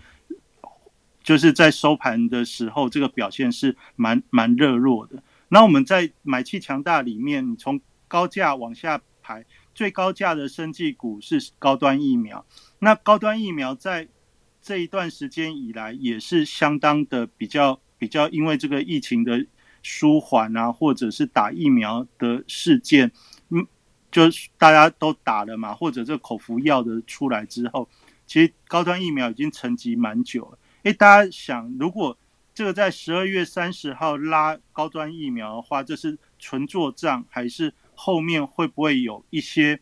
[1.24, 5.20] 就是在收盘的时候，这个表现是蛮蛮热络的。
[5.48, 12.44] 那我们在买气强大里面，你从高价往下排，最高价的生技股是高端疫苗。
[12.78, 14.06] 那高端疫苗在
[14.60, 19.46] 这一段时间以来也是相当的比较比较，因为这个疫情的
[19.82, 23.10] 舒缓啊，或者是打疫苗的事件，
[23.48, 23.66] 嗯，
[24.10, 27.88] 就是大家都打了嘛，或者这口服药的出来之后，
[28.26, 30.58] 其实高端疫苗已经沉寂蛮久了。
[30.84, 32.16] 诶，大家想，如果
[32.54, 37.74] 这个在十二月三十号拉高端疫苗的话，这是纯做账还是？
[37.96, 39.78] 后面会不会有一些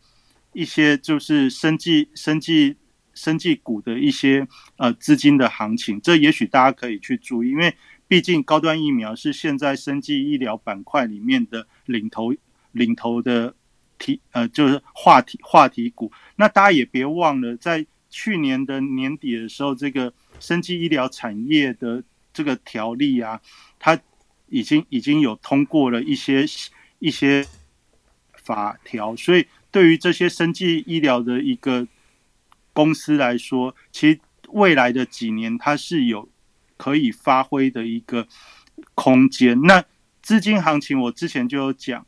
[0.53, 2.77] 一些就是生技、生技、
[3.15, 5.99] 生技股的一些呃资金的行情？
[5.99, 7.75] 这也许大家可以去注意，因为
[8.07, 12.35] 毕竟高端疫苗是现在生技医疗板块里面的领头
[12.71, 13.55] 领头的
[13.97, 16.11] 题呃，就是话题话题股。
[16.35, 23.41] 那大家也别忘了，在去年的年底的时候，这个生技医疗产业的这个条例啊，
[23.79, 23.99] 它
[24.47, 26.45] 已经已经有通过了一些
[26.99, 27.45] 一些
[28.33, 31.87] 法条，所以对于这些生技医疗的一个
[32.73, 34.19] 公司来说，其实
[34.49, 36.29] 未来的几年它是有
[36.77, 38.27] 可以发挥的一个
[38.95, 39.61] 空间。
[39.61, 39.83] 那
[40.21, 42.05] 资金行情，我之前就有讲，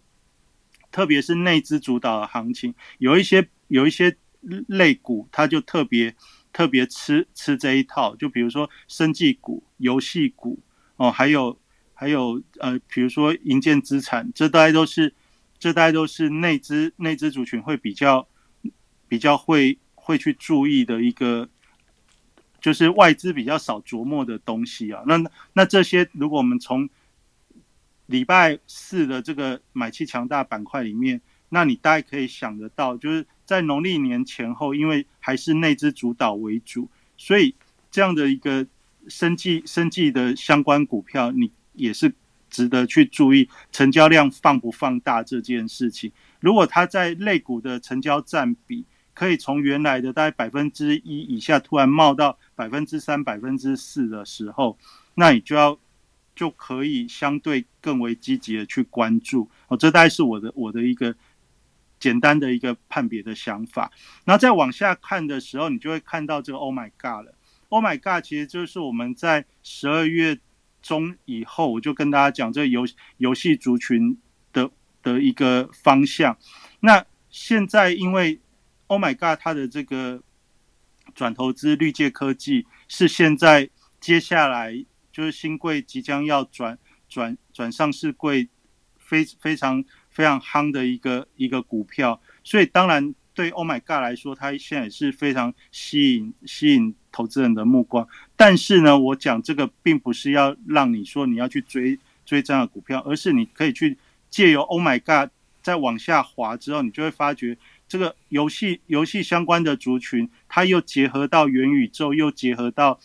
[0.92, 4.16] 特别是内资主导的行情，有一些有一些
[4.68, 6.16] 类股，它就特别
[6.56, 8.16] 特别吃吃这一套。
[8.16, 10.58] 就比如说生技股、游戏股
[10.96, 11.60] 哦，还有
[11.94, 15.14] 还有呃，比如说银建资产，这大概都是
[15.60, 18.26] 这大概都是内资内资族群会比较
[19.10, 21.50] 比较会会去注意的一个，
[22.62, 25.04] 就是外资比较少琢磨的东西啊。
[25.06, 26.90] 那那这些，如果我们从
[28.06, 37.56] 礼拜四的这个买气强大板块里面，那你大概可以想得到，就是在农历年前后，因为还是内资主导为主，所以
[37.92, 38.66] 这样的一个
[39.08, 42.14] 生计生计的相关股票，你也是
[42.50, 46.12] 值得去注意成交量放不放大这件事情。
[46.40, 54.78] 如果它在类股的成交占比可以从原来的大概百分之一以下，突然冒到百分之三、百分之四的时候，
[55.14, 55.78] 那你就要。
[56.36, 61.16] 就可以相对更为积极的去关注哦，这大概是我的我的一个
[62.06, 63.92] 简单的一个判别的想法。
[64.26, 67.34] 然后再往下看的时候，你就会看到这个 “Oh my God” 了。
[67.70, 70.38] “Oh my God” 其实就是我们在十二月
[70.82, 72.86] 中以后，我就跟大家讲这游
[73.18, 74.18] 游戏族群
[74.54, 74.70] 的
[75.02, 76.38] 的一个方向。
[76.82, 78.40] 那现在因为
[78.88, 80.22] “Oh my God” 它的这个
[81.16, 84.86] 转投资绿界科技是现在接下来。
[85.16, 88.50] 就是新贵即将要转转转上市贵，
[88.98, 89.82] 非非常
[90.16, 98.08] 非常夯的一个一个股票，所以当然对 Oh my God 来说，它现在也是非常吸引吸引投资人的目光。
[98.38, 103.98] 但是呢，我讲这个并不是要让你说你要去追追这样的股票，而是你可以去
[104.30, 107.58] 借由 Oh my God 再往下滑之后，你就会发觉
[107.90, 113.00] 这个游戏游戏相关的族群，它又结合到元宇宙，又结合到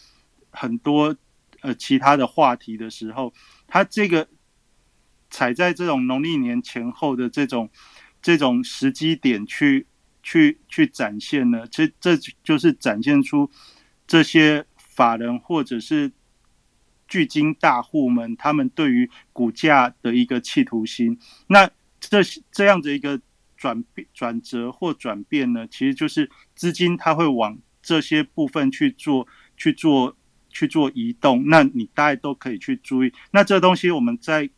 [0.50, 1.16] 很多。
[1.62, 3.34] 呃，其他的话题的时候，
[3.68, 4.26] 它这个
[5.30, 7.70] 踩在这种农历年前后的这种
[8.20, 9.86] 这种时机点去
[10.22, 13.50] 去去展现呢，这这就是展现出
[14.06, 16.12] 这些法人或者是
[17.08, 21.18] 巨金大户们他们对于股价的一个企图心。
[21.46, 23.20] 那这这样的一个
[23.56, 30.16] 转变转折或转变呢，其实就是资金它会往这些部分去做去做。
[30.52, 33.12] 去做移动，那你大概都可以去注意。
[33.30, 34.50] 那这东西我们在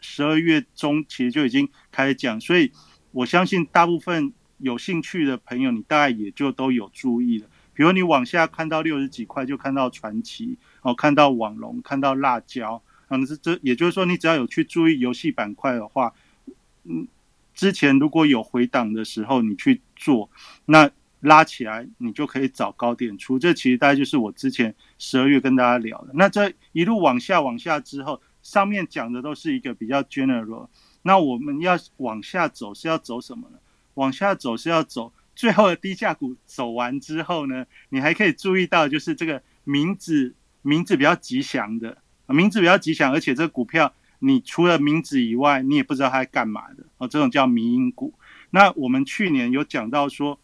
[0.00, 2.72] 十二月中其实就已经开始讲，所以
[3.12, 7.46] 我相信大部分有兴趣的朋友，你大概也就都有注意了。
[7.74, 16.12] 比如你往下看到六十几块，就看到传奇哦，看到网龙，看到辣椒，啊嗯，这这也就是说，你只要有去注意游戏板块的话，
[16.84, 17.06] 嗯，
[17.54, 20.30] 之前如果有回档的时候，你去做
[20.66, 20.90] 那。
[21.22, 23.38] 拉起来，你就可以找高点出。
[23.38, 26.12] 这其实大概就是我之前十二月跟大家聊的。
[26.14, 30.68] 那这一路往下往下之后，上面讲的都是一个比较 general。
[31.02, 33.58] 那我们要往下走是要走什么呢？
[33.94, 47.08] 往下走是要走最后的低价股走完之后呢，你还可以注意到就是这个名字名字比较吉祥的，名字比较吉祥，而且这个股票你除了名字以外，你也不知道它干嘛的哦。
[47.08, 48.14] 这种叫迷因股。
[48.50, 50.38] 那我们去年有讲到说。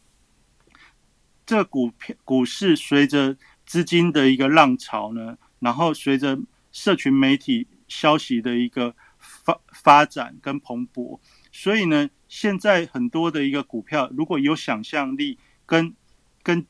[1.49, 6.37] 这股票股市随着资金的一个浪潮呢，然后随着
[6.73, 11.19] 社群媒体消息的一个发发展跟蓬勃，
[11.53, 15.95] 所以呢，现在很多的一个股票，如果有想象力跟
[16.43, 16.67] 跟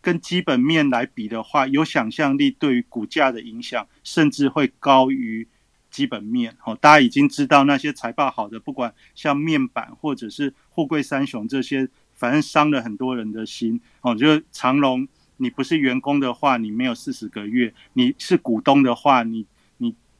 [0.00, 5.46] 跟基本面来比的话，有想象力对于股价的影响，甚至会高于
[5.90, 6.56] 基本面。
[6.64, 11.88] 哦，大家已经知道那些财报好的，不管像面板或者是货柜三雄这些。
[12.14, 15.08] 反正伤了很多人的心哦，就是长隆，
[15.38, 19.44] 你不是员工的话，你没有四十个月；你是股东的话，你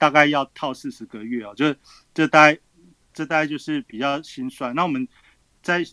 [0.02, 1.54] 大概要套四十个月哦。
[1.54, 1.78] 就是
[2.12, 2.58] 这大概
[3.14, 4.74] 这大概就是比较心酸。
[4.74, 5.06] 那我们
[5.62, 5.84] 在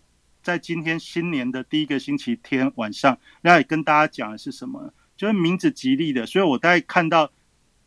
[0.42, 4.92] 在今天新年的第一个星期天晚上，要跟大家讲的是什么？
[5.16, 7.32] 就是名字吉利的，所以我大概看到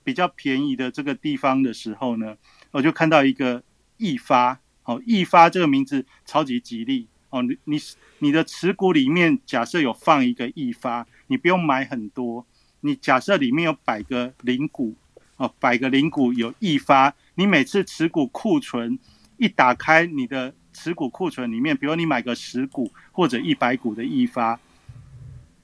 [0.05, 2.37] 比较便宜的这个地方的时候呢，
[2.71, 3.65] 我就看到一个
[3.97, 7.09] 易发哦，易发这个名字超级吉利。
[7.31, 7.79] 哦，你你
[8.21, 12.47] 你的持股里面假设有放一个易发，你不用买很多。
[12.85, 14.95] 你假设里面有百个零股，
[15.43, 18.97] 哦，百个零股有易发，你每次持股库存
[19.39, 24.61] 一打开，你的持股库存里面，比如你买个十股或者一百股的易发，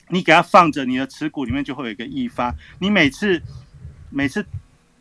[0.09, 2.53] 你给它放着，你的持股里面就会有一个易发。
[2.81, 3.41] 你每次
[4.11, 4.45] 每次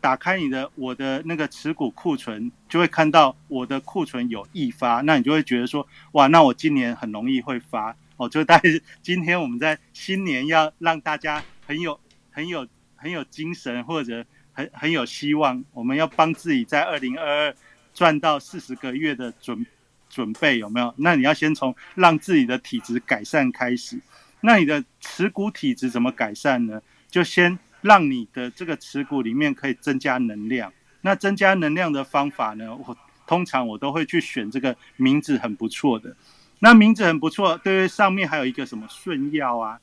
[0.00, 8.28] 打开你的我的那个持股库存，就会看到我的库存有易发，那你就会觉得说，哇，那我今年很容易会发哦。
[8.28, 8.70] 就大概
[9.02, 11.98] 今天我们在新年要让大家很有
[12.30, 12.64] 很有
[12.94, 14.24] 很有精神，或者
[14.58, 17.54] 很很有希望，我们要帮自己在二零二二
[17.94, 19.64] 赚到四十个月的准
[20.10, 20.92] 准备有没有？
[20.96, 24.00] 那你要先从让自己的体质改善开始。
[24.40, 26.82] 那你的持股体质怎么改善呢？
[27.08, 30.72] 就先让你的这个持股里面可以增加能量。
[31.02, 32.74] 那增加能量的方法呢？
[32.74, 32.96] 我
[33.28, 36.16] 通常我都会去选这个名字很不错的。
[36.58, 39.78] 那名字很不错，对于，上面还有一个什么顺药啊？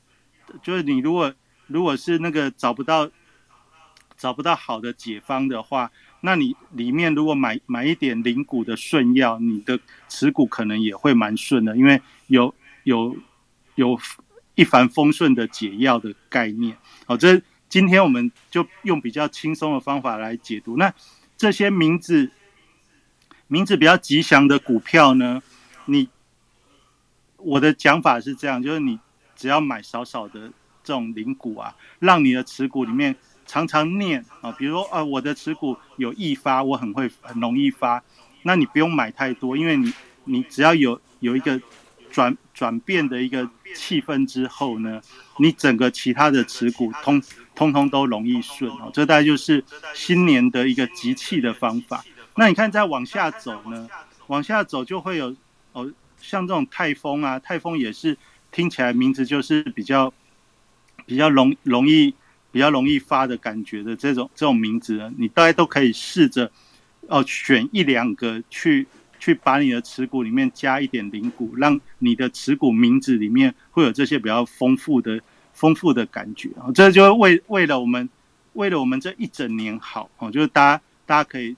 [0.62, 1.34] 就是你如果
[1.66, 3.10] 如果是那个找不到
[4.16, 5.90] 找不到好的解方的话，
[6.20, 12.54] 那你里面如果买买一点灵股的顺药，你的持股可能也会蛮顺的，因为有
[12.84, 13.16] 有
[13.74, 13.98] 有。
[14.58, 20.78] 一帆风顺的解药的概念，好，这今天我们就用比较轻松的方法来解读。
[20.78, 20.90] 那
[21.36, 22.30] 这些名字
[23.48, 25.42] 名字比较吉祥的股票呢？
[25.84, 26.08] 你
[27.36, 28.98] 我的讲法是这样，就是你
[29.34, 30.50] 只要买少少的
[30.82, 33.14] 这种零股啊，让你的持股里面
[33.46, 38.02] 常常念啊，比如说啊，我的持股有易发，我很会很容易发，
[38.42, 39.92] 那你不用买太多，因为你
[40.24, 41.60] 你只要有有一个。
[42.08, 45.02] 转转变的一个气氛之后呢，
[45.38, 47.20] 你整个其他的持股通
[47.54, 52.02] 通通都容易顺哦，这大概就是新年的一个集气的方法。
[52.36, 53.86] 那你看再往下走呢，
[54.28, 55.36] 往下走就会有
[55.72, 58.16] 哦，像这种泰丰啊，泰丰也是
[58.50, 60.14] 听起来名字就是比较
[61.04, 62.14] 比较容容易
[62.56, 66.50] 比较容易发的感觉的这种这种名字呢，你大家都可以试着
[67.06, 68.86] 哦选一两个去。
[69.18, 75.18] 去把你的持股里面加一点零股，让你的持股名字里面会有这些比较丰富的、
[75.54, 76.68] 丰富的感觉啊！
[76.74, 78.08] 这就为为了我们，
[78.52, 81.56] 为了我们这一整年好哦，就是大家大家可以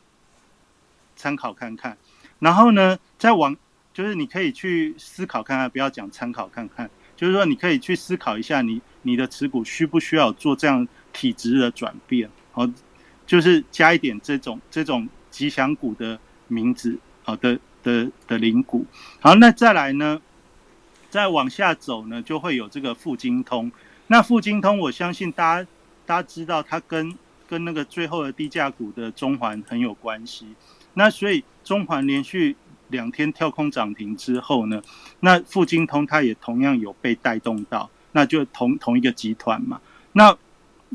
[1.17, 1.99] 参考看看。
[2.39, 3.55] 然后呢，再往
[3.93, 12.31] 就是你可以去思考看看，不要讲参考看看，就是说你可以去思考一下，你你的持股需不需要做这样体质的转变？
[12.55, 12.73] 哦，
[13.27, 16.99] 就是加一点这种这种吉祥股的名字。
[17.23, 18.87] 好的的的灵股，
[19.21, 20.19] 好，那再来呢？
[21.11, 23.71] 再往下走呢，就会有这个富金通。
[24.07, 25.69] 那富金通，我相信大家
[26.07, 27.15] 大家知道，它跟
[27.47, 30.47] 跟那个最后的低价股的中环很有关系。
[30.95, 32.57] 那所以中环连续
[32.89, 34.81] 两天跳空涨停之后呢，
[35.21, 39.81] 那富金通它也同样有被带动到，那就同同一个集团嘛。
[40.13, 40.37] 那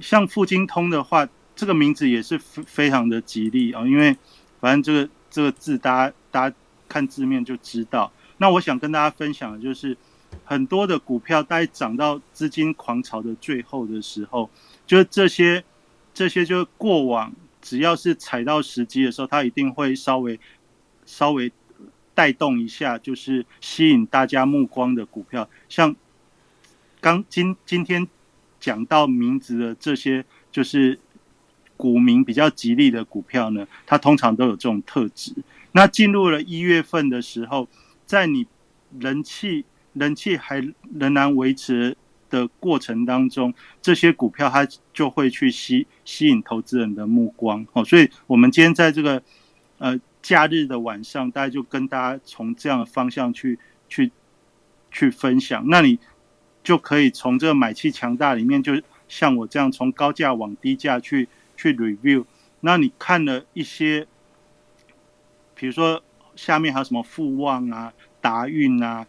[0.01, 4.16] 像富金通的话，这个名字也是非非常的吉利啊，因为
[4.59, 6.14] 反正这个这个字大家。
[6.34, 6.55] 大家
[6.89, 8.11] 看字面就知道。
[8.39, 9.95] 那我想跟大家分享的就是，
[10.43, 14.49] 很多的股票在涨到资金狂潮的最后的时候，
[14.88, 15.64] 就是这些
[16.11, 20.39] 这些就是过往只要是踩到时机的时候，它一定会稍微
[21.05, 21.51] 稍微
[22.16, 25.47] 带动一下，就是吸引大家目光的股票。
[25.70, 25.95] 像
[27.04, 28.08] 刚今今天
[28.62, 30.24] 讲到名字的这些，
[30.54, 30.97] 就是
[31.76, 35.36] 股民比较吉利的股票呢，它通常都有这种特质。
[35.74, 37.68] 那进入了一月份的时候，
[38.06, 38.47] 在你
[39.01, 40.66] 人气人气还
[40.97, 41.97] 仍然维持
[42.30, 47.84] 的过程当中，这些股票它就会去吸吸引投资人的目光哦。
[47.84, 49.22] 所以，我们今天在这个
[49.78, 54.10] 呃假日的晚上，大家就跟大家从这样的方向去去
[54.89, 55.68] 去分享。
[55.68, 55.99] 那你
[56.64, 62.26] 就可以从这个买气强大里面，就像我这样从高价往低价去去 review。
[62.61, 64.07] 那你看了一些。
[65.55, 66.03] 比如说，
[66.36, 69.05] 下面还有什么富旺啊、达运啊、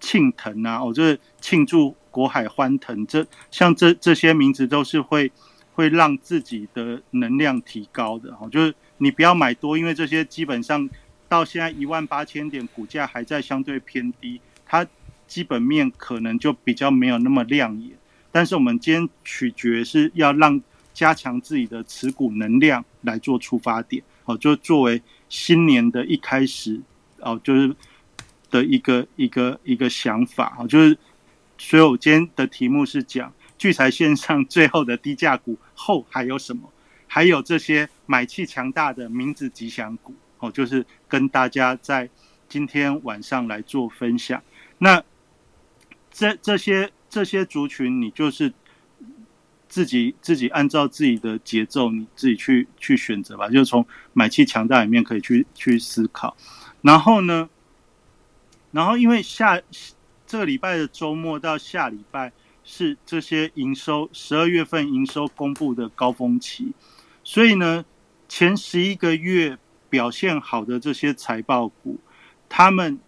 [0.00, 5.30] 庆腾啊，哦，就是庆祝国海欢腾，这像这这些名字都是会
[5.74, 8.48] 会让自己的能量提高的哦。
[8.50, 10.88] 就是你不要买多，因为这些基本上
[11.28, 14.84] 到现在一万八千点，股价还在相对偏低，它
[15.32, 17.90] 基本面可能就比较没有那么亮眼。
[18.30, 20.60] 但是我们今天取决是要让
[20.92, 25.02] 加强自己的持股能量来做出发点，哦，就作为。
[25.32, 26.78] 新年的一开始，
[27.20, 27.74] 哦，就是
[28.50, 30.98] 的一个一个一个想法哦，就是，
[31.56, 36.70] 所以今天的题目是讲聚财线上最后的低价股后还有什么？
[37.06, 42.10] 还有这些买气强大的名字吉祥股哦，就是跟大家在
[42.46, 44.42] 今天晚上来做分享。
[44.76, 45.02] 那
[46.12, 48.52] 这这些这些族群，你就是。
[49.72, 53.48] 自己自己按照自己的节奏，你自己去去选择吧。
[53.48, 56.36] 就从买气强大里面可以去去思考。
[56.82, 57.48] 然后呢，
[58.70, 59.58] 然后因为下
[60.26, 62.30] 这个礼拜的周末到下礼拜，
[62.62, 66.74] 是这些营收十二月份营收公布的高峰期，
[67.24, 67.82] 所以呢，
[68.28, 69.56] 前十一个月
[69.88, 71.98] 表现好的这些财报股，
[72.50, 73.00] 他们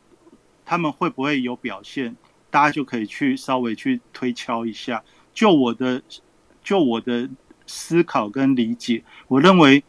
[0.64, 2.16] 他们会不会有表现？
[2.54, 5.02] 大家就可以去稍微去推敲一下。
[5.32, 6.00] 就我的
[6.62, 7.28] 就我的
[7.66, 9.82] 思考跟理解，我认为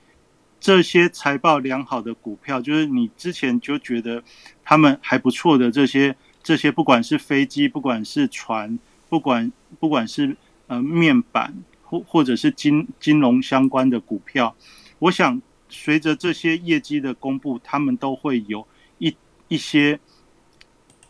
[0.60, 4.24] 这些财报良好的股票，就是你之前就觉得
[4.64, 10.36] 他们还不错的这些这些，不管是飞机，不管是船，不管不管是
[10.66, 11.54] 呃面板
[11.84, 14.56] 或或者是金金融相关的股票，
[14.98, 15.40] 我想
[15.70, 19.16] 随着这些业绩的公布，他们都会有一
[19.50, 20.00] 一些。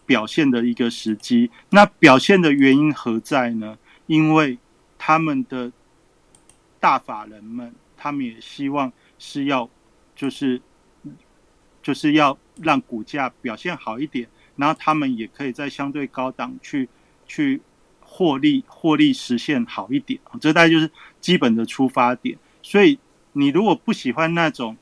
[0.05, 3.77] 表现的一个时机，那表现的原因何在呢？
[4.05, 4.57] 因为
[4.99, 5.71] 他们的
[6.79, 9.67] 大法人们，他们也希望是要，
[10.15, 10.61] 就是
[11.81, 14.27] 就是要让股价表现好一点，
[14.57, 16.87] 然后他们也可以在相对高档去
[17.25, 17.59] 去
[17.99, 22.37] 获利，获利实现好一点这大概就是基本的出发点。
[22.61, 22.99] 所以
[23.33, 24.77] 你如果不喜欢那种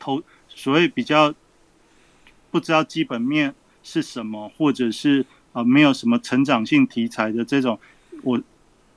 [0.00, 1.32] 投所谓比较
[2.50, 3.54] 不知道基本面。
[3.84, 7.78] 是什么，或者是啊，没有什么成长性题材的这种，
[8.22, 8.42] 我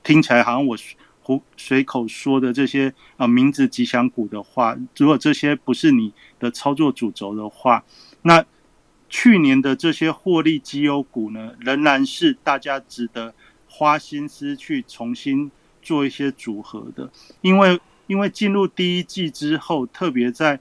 [0.02, 0.76] 听起来好像我
[1.22, 7.84] 胡随口说的这些啊名字吉祥股的话，如果这些不是你的操作主轴的话，
[8.22, 8.44] 那
[9.10, 13.34] 去年的这些获利绩优股呢，仍然是大家值得
[13.68, 15.50] 花心思去重新
[15.82, 17.10] 做一些组合的，
[17.42, 20.58] 因为因为进入第一季之后，特别在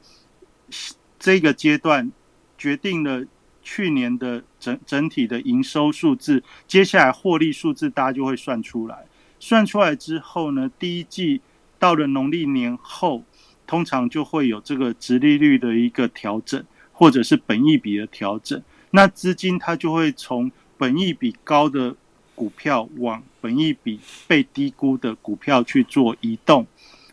[1.17, 2.11] 这个阶段
[2.57, 3.25] 决定了。
[3.69, 9.05] 去年的整整体的营收数字，接下来获利数字大家就会算出来。
[9.41, 11.41] 算出来之后呢，第一季
[11.77, 13.25] 到了农历年后，
[13.67, 16.63] 通常就会有这个直利率的一个调整，
[16.93, 18.63] 或者是本益比的调整。
[18.91, 21.93] 那资金它就会从本益比高的
[22.35, 26.65] 股票往本益比被低估的股票去做移动。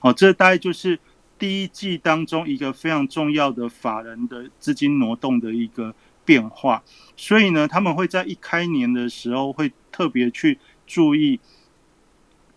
[0.02, 0.96] 哦，这大概就是
[1.36, 5.92] 第一季当中一个非常重要的法人的资金挪动的一个。
[6.24, 6.82] 变化，
[7.16, 11.38] 所以呢，他们会在一开年的时候会特别去注意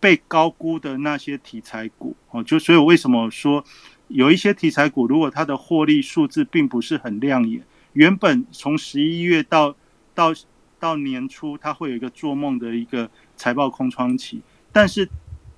[0.00, 2.42] 被高估的那些题材股哦。
[2.42, 3.64] 就所以，为什么说
[4.08, 7.62] 有一些题材股，如果它的获利数字并不是很亮眼，
[7.92, 9.76] 原本从十一月到
[10.14, 10.32] 到
[10.78, 14.40] 到年初，它会有一个做梦的一个财报空窗期，
[14.72, 15.08] 但是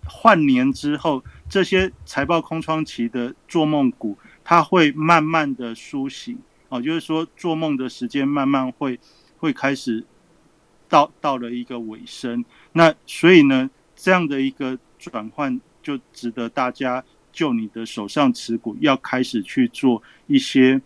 [0.04, 6.36] 换年之后，这些财报空窗期的做梦股，它会慢慢的苏醒。
[6.70, 8.98] 哦，就是说做梦的时间慢慢会
[9.36, 10.02] 会开始
[10.88, 12.42] 到到了一个尾声，
[12.72, 20.80] 那所以呢，这样的一个转换就值得大家就你的手上持股要开始去做一些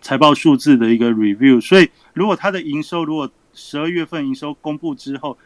[0.00, 1.60] 财报数字的一个 review。
[1.60, 5.36] 所以，如果它的营收如果十二月份营收公布之后，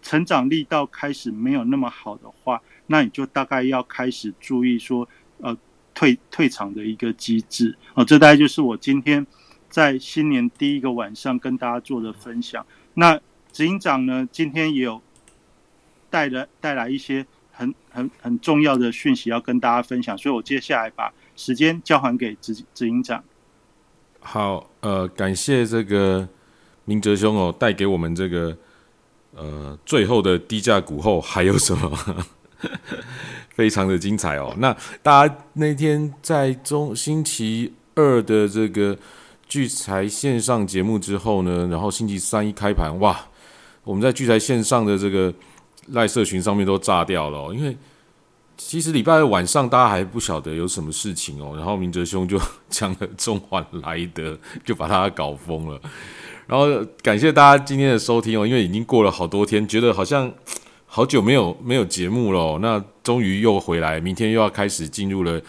[0.00, 5.08] 成长力道开始没有那么好的话，那你就大概要开始注意说，
[5.98, 9.26] 退退场的一个机制哦，这大概就是我今天
[9.68, 12.64] 在新年第一个晚上跟大家做的分享。
[12.94, 13.16] 那
[13.50, 15.02] 执行长呢，今天也有
[16.08, 23.24] 带了带来一些很很很重要的讯息要跟大家分享，所以我接下来把时间交还给执执行长。
[24.20, 26.28] 好，呃，感谢这个
[26.84, 28.56] 明哲兄哦，带给我们这个
[29.34, 32.24] 呃最后的低价股后还有什么？
[33.58, 34.54] 非常的精彩哦！
[34.58, 38.96] 那大家那天在中星期二的这个
[39.48, 43.18] 聚财线上节目之后呢，然后星期三一开盘，哇，
[43.82, 45.34] 我们在聚财线上的这个
[45.88, 47.52] 赖社群上面都炸掉了。
[47.52, 47.76] 因为
[48.56, 52.40] 其实礼拜二晚上大家还不晓得有什么事情哦，然后明哲兄就
[52.70, 55.80] 讲了中环来德， 就把他搞疯了。
[56.46, 56.68] 然后
[57.02, 60.32] 感谢大家今天的收听哦，因为已经过了好多天，觉得好像。
[60.90, 65.40] 好久没有没有节目了，那终于又回来，明天又要开始进入了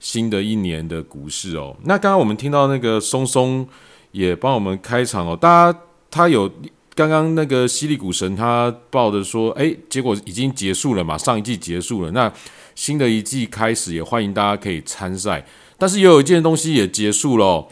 [0.00, 1.74] 新的一年的股市哦。
[1.84, 3.66] 那刚刚我们听到那个松松
[4.10, 5.78] 也帮我们开场哦，大家
[6.10, 6.50] 他有
[6.96, 12.30] 刚刚那个犀利股神他报的说，哎，结果已经结束了嘛，上一季结束了，那
[12.74, 15.46] 新的一季开始，也欢迎大家可以参赛。
[15.78, 17.68] 但是也有一件东西也结束了，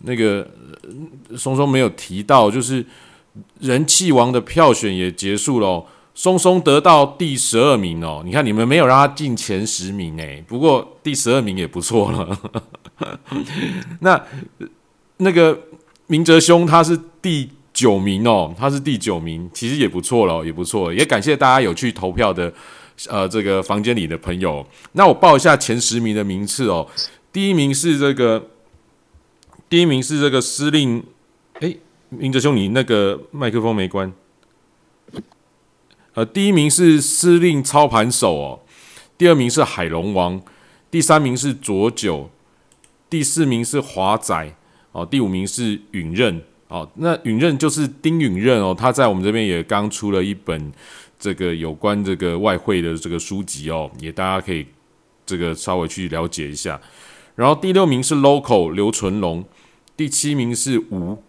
[0.00, 0.46] 那个
[1.36, 2.84] 松松没有提到，就是
[3.60, 5.86] 人气王的票选也结束了。
[6.18, 12.40] 松松得到第十二名哦，你看你们没有让他进前十名诶，不过第十二名也不错了。
[14.00, 14.24] 那
[15.18, 15.56] 那个
[16.06, 22.50] 明哲兄他是第九名哦，他是第九名，其实也不错了，也不错，也感谢大家有去投票的
[23.10, 24.66] 呃这个房间里的朋友。
[24.92, 26.88] 那我报一下前十名的名次哦，
[27.30, 28.42] 第一名是这个，
[29.68, 31.04] 第一名是这个司令，
[31.60, 34.10] 诶，明哲兄你那个麦克风没关。
[36.16, 38.60] 呃，第一名是司令操盘手哦，
[39.18, 40.40] 第二名是海龙王，
[40.90, 42.30] 第三名是左九，
[43.10, 44.56] 第四名是华仔
[44.92, 46.90] 哦，第五名是允任哦。
[46.94, 50.72] 那允任就是丁允任哦，他在我们这边也刚出了一本
[51.18, 54.66] 这个有关这个外汇的这个书籍哦，也大家可以
[55.26, 56.80] 这个稍微去了解一下。
[57.34, 59.44] 然后第六名是 local 刘纯龙，
[59.94, 61.22] 第七名是吴，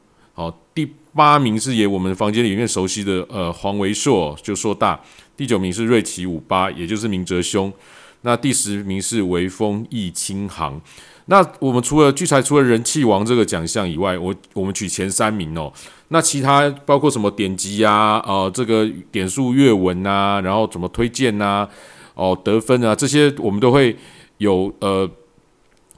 [1.17, 5.01] 八名是也我们房间里面熟悉的呃黄维硕就硕大，
[5.35, 7.73] 第九名是瑞奇五八，也就是明哲兄，
[8.21, 10.79] 那第十名是微风易清航。
[11.25, 15.73] 那我们除了聚财除了人气王这个奖项以外，我我们取前三名哦。
[16.09, 21.67] 那其他包括什么点击啊，呃，这个点数阅文啊，然后怎么推荐呐，
[22.13, 23.97] 哦，得分啊，这些我们都会
[24.37, 25.09] 有呃。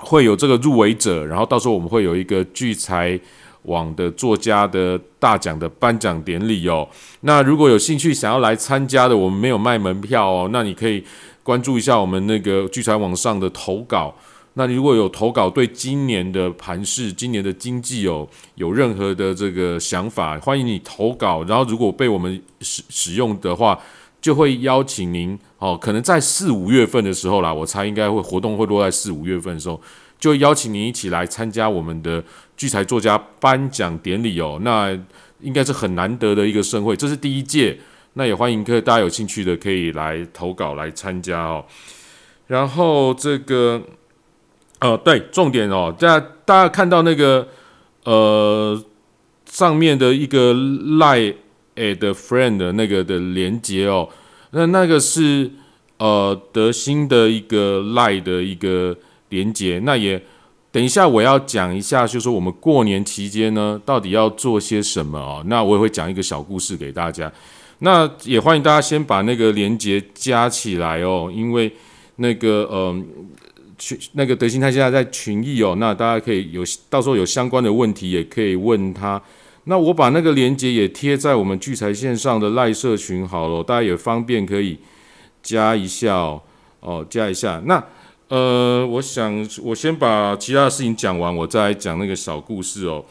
[0.01, 3.19] 会有这个入围者，然后到时候我们会有一个聚财
[3.69, 6.85] 网的作家的大奖的颁奖典礼哦。
[7.21, 10.49] 那如果有兴趣想要来参加的，我们没有卖门票哦。
[10.51, 11.01] 那你可以
[11.41, 14.13] 关注一下我们那个聚财网上的投稿。
[14.55, 21.43] 那你如果有投稿对今年的盘市、今年的经济哦有任何的这个想法，欢迎你投稿。
[21.45, 23.79] 然后如果被我们使使用的话，
[24.19, 29.79] 就会邀请您哦，可能在四五月份的时候啦，我猜应该会活动会落在四五月份的时候，
[30.19, 32.21] 就邀请您一起来参加我们的
[32.59, 34.59] 聚财作家颁奖典礼哦。
[34.61, 34.91] 那
[35.39, 37.79] 应该是很难得的一个盛会，这是第一届，
[38.15, 41.63] 那也欢迎各位大家有兴趣的可以来投稿来参加哦。
[42.47, 43.81] 然后这个，
[44.79, 47.47] 呃，对，重点哦，大家大家看到那个
[48.03, 48.83] 呃
[49.45, 50.53] 上面的一个
[50.99, 51.33] 赖。
[51.75, 54.09] a 的 friend 的那个的连接哦，
[54.51, 55.49] 那那个是
[55.97, 58.93] 呃德兴的一个赖的一个
[59.29, 60.21] 连接，那也
[60.71, 65.43] 等一下我要讲一下，就是我们过年期间呢，到底要做些什么哦。
[65.47, 67.31] 那我也会讲一个小故事给大家。
[67.79, 71.71] 那也欢迎大家先把那个连接加起来哦，因为
[72.17, 73.07] 那个嗯
[73.77, 79.19] 群那个德兴他现在在群议哦，那大家可以有到时候有相关的问题也可以问他。
[79.63, 84.77] 那我把那个链接也贴在我们聚财线上的赖社群好了，大家也方便可以
[85.41, 86.41] 加一下哦，
[86.81, 87.61] 哦加一下。
[87.65, 87.83] 那
[88.29, 93.03] 呃，我想我先把其他的事情讲完，我再讲那个小故事哦。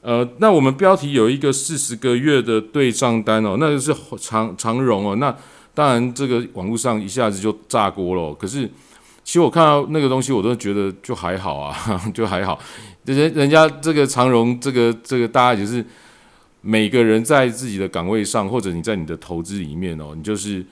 [0.00, 5.16] 呃，那我们标题有一个四十个月的对账单哦，那个是长长荣哦。
[5.16, 5.36] 那
[5.74, 8.66] 当然这个网络上一下子就炸锅了，可是
[9.22, 11.76] 其实我看到那个东西，我都觉得就还好啊，
[12.14, 12.58] 就还好。
[13.04, 15.84] 人人家这个长荣，这个这个大家就是。
[16.62, 20.62] 每个人在自己的岗位上，或者你在你的投资里面哦，你就是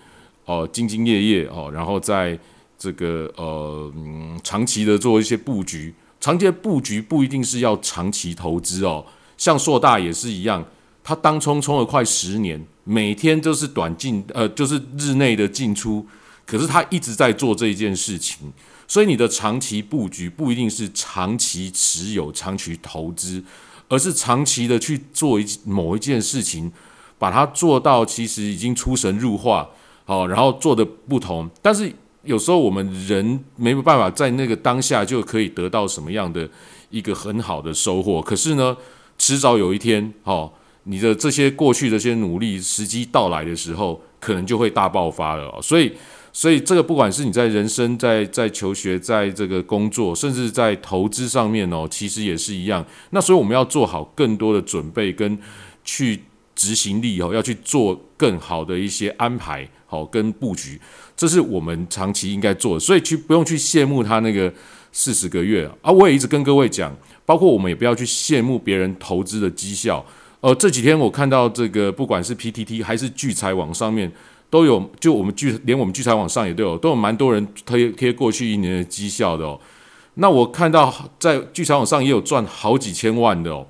[0.45, 2.39] 哦兢兢业业哦，然后在
[2.79, 5.93] 这个呃嗯长期的做一些布局。
[6.21, 9.05] 长期的布局不一定是要长期投资哦，
[9.37, 10.65] 像硕大也是一样，
[11.03, 16.07] 他当冲冲了快十年，每天都是短进呃就是日内的进出，
[16.47, 18.53] 可是他一直在做这一件事情。
[18.87, 23.45] 所以你的长期布局不一定是长期持有、长期投资。
[23.91, 26.71] 而是长期的去做一某一件事情，
[27.19, 29.67] 把它做到其实已经出神入化，
[30.05, 31.49] 好，然后做的不同。
[31.63, 31.91] 但是
[32.29, 36.49] 有时候我们人没有办法在那个当下就可以得到什么样的
[36.91, 38.23] 一个很好的收获。
[38.23, 38.77] 可是呢，
[39.17, 45.59] 迟早有一天，好，你的这些过去的这些努力，时机到来的时候，可能就会大爆发了。
[45.61, 45.93] 所以。
[46.31, 52.85] 所以这个不管是你在人生、在在求学、在这个工作，甚至在投资上面哦，其实也是一样。
[53.11, 55.37] 那所以我们要做好更多的准备跟
[55.83, 56.23] 去
[56.55, 60.81] 执行力哦，要去做更好的一些安排，好跟布局，
[61.19, 62.81] 这是我们长期应该做的。
[62.81, 64.51] 所以去不用去羡慕他那个
[64.93, 66.97] 四十个月啊，我也一直跟各位讲，
[67.27, 70.03] 包括我们也不要去羡慕别人投资的绩效。
[70.41, 74.11] 呃，这几天我看到这个，不管是 PTT 还是聚财网上面。
[74.51, 79.61] 都有，就我们聚，连我们聚财网上也都有，都有蛮多人贴贴过去一年的绩效的哦。
[80.15, 83.67] 那我看到在聚财网上也有赚好几千万的哦，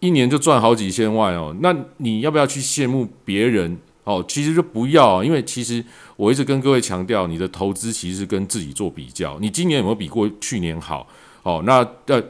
[0.00, 1.54] 一年就赚好几千万哦。
[1.60, 3.78] 那你要不要去羡慕别人
[4.14, 4.24] 哦？
[4.26, 5.84] 其实就不要，因为其实
[6.16, 9.38] 我一直跟各位强调，你的投资其实是跟自己做比较。
[9.40, 11.06] 你今年有没有比过去年好？
[11.42, 12.22] 哦，那呃。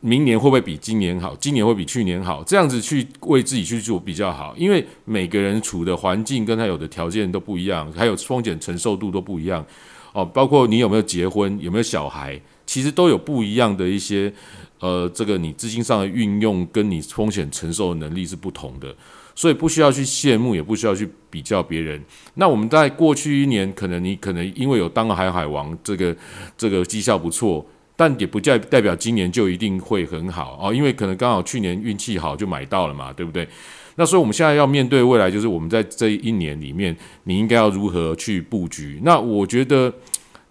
[0.00, 1.34] 明年会不会比今年好？
[1.40, 2.40] 今年会比去年好？
[2.44, 9.66] 这样子去为自己去做比较好，因为每个人处的环境跟他有的条件都不一样，还有风险承受度都不一样
[10.12, 10.24] 哦。
[10.24, 14.32] 包括你有没有结婚，有没有小孩，其实都有不一样的一些
[14.78, 18.94] 呃，这个你资金上的运用跟你风险承受的能力是不同的，
[19.38, 22.02] 所以不需要去羡慕，也不需要去比较别人。
[22.34, 26.16] 那我们在过去一年，可能你可能因为有当了海海王，这个
[26.56, 27.64] 这个绩效不错。
[27.94, 33.46] 但也不代代表今年就一定会很好哦，因为可能刚好去年运气好就买到了嘛，对不对？
[33.94, 38.98] 那所以我们现在要面对未来，就是我们在这一年里面，你应该要如何去布局？
[39.04, 39.94] 那我觉得。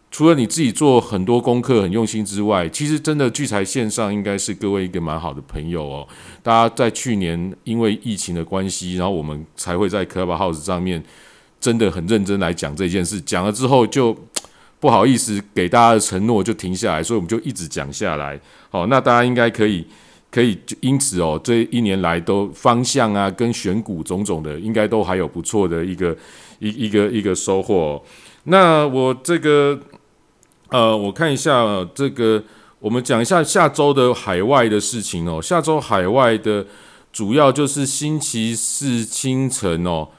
[0.09, 6.07] 除了你自己做很多功课很用心之外，其实真的聚财线上应该是各位一个蛮好的朋友哦。
[6.47, 11.03] 大家在去年因为疫情的关系，然后我们才会在 Clubhouse 上面
[11.59, 13.19] 真的很认真来讲这件事。
[13.19, 14.17] 讲了之后就
[14.79, 18.39] 不好意思给大家的承诺就停下来，所以我们就一直讲下来。
[18.69, 19.85] 好，那大家应该可以
[20.31, 26.15] 可以就因此哦，这一年来都方向啊跟选股种种的，应该都还有不错的一个
[26.59, 28.01] 一一个一个收获。
[28.45, 29.77] 那我这个。
[30.69, 32.43] 呃，我看一下这个，
[32.79, 35.41] 我们讲一下下周的海外的事情哦。
[35.41, 36.63] 下周海外的
[37.11, 40.09] 主要就是星期四清晨哦，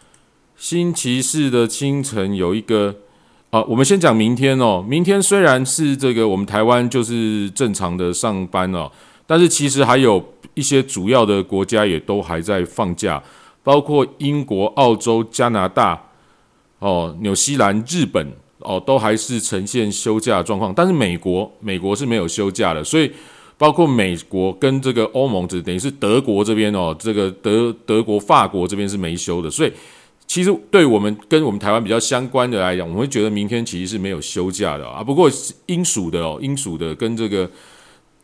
[0.57, 2.97] 星期四的清晨有一个
[3.51, 4.85] 啊，我们先讲明天哦。
[4.87, 8.91] 明天虽然是这个我们台湾就是正常的上班哦，
[9.25, 13.23] 但是其实还有一些主要的国家也都还在放假，
[13.63, 16.03] 包括英国、澳洲、加拿大、
[16.81, 18.33] 哦、纽西兰、日本。
[18.61, 23.11] 哦，都还是呈现休假状况，但是美国美国是没有休假的，所以
[23.57, 29.73] 包括美国跟这个欧盟，只等于是德国这边哦，这个德德国法国这边是没休的，所以
[30.27, 35.03] 其实对我们跟我们台湾比较相关的来讲，我们会觉得明天其实是没有休假的啊。
[35.03, 35.31] 不过
[35.67, 37.51] 英属的哦，英属的跟这个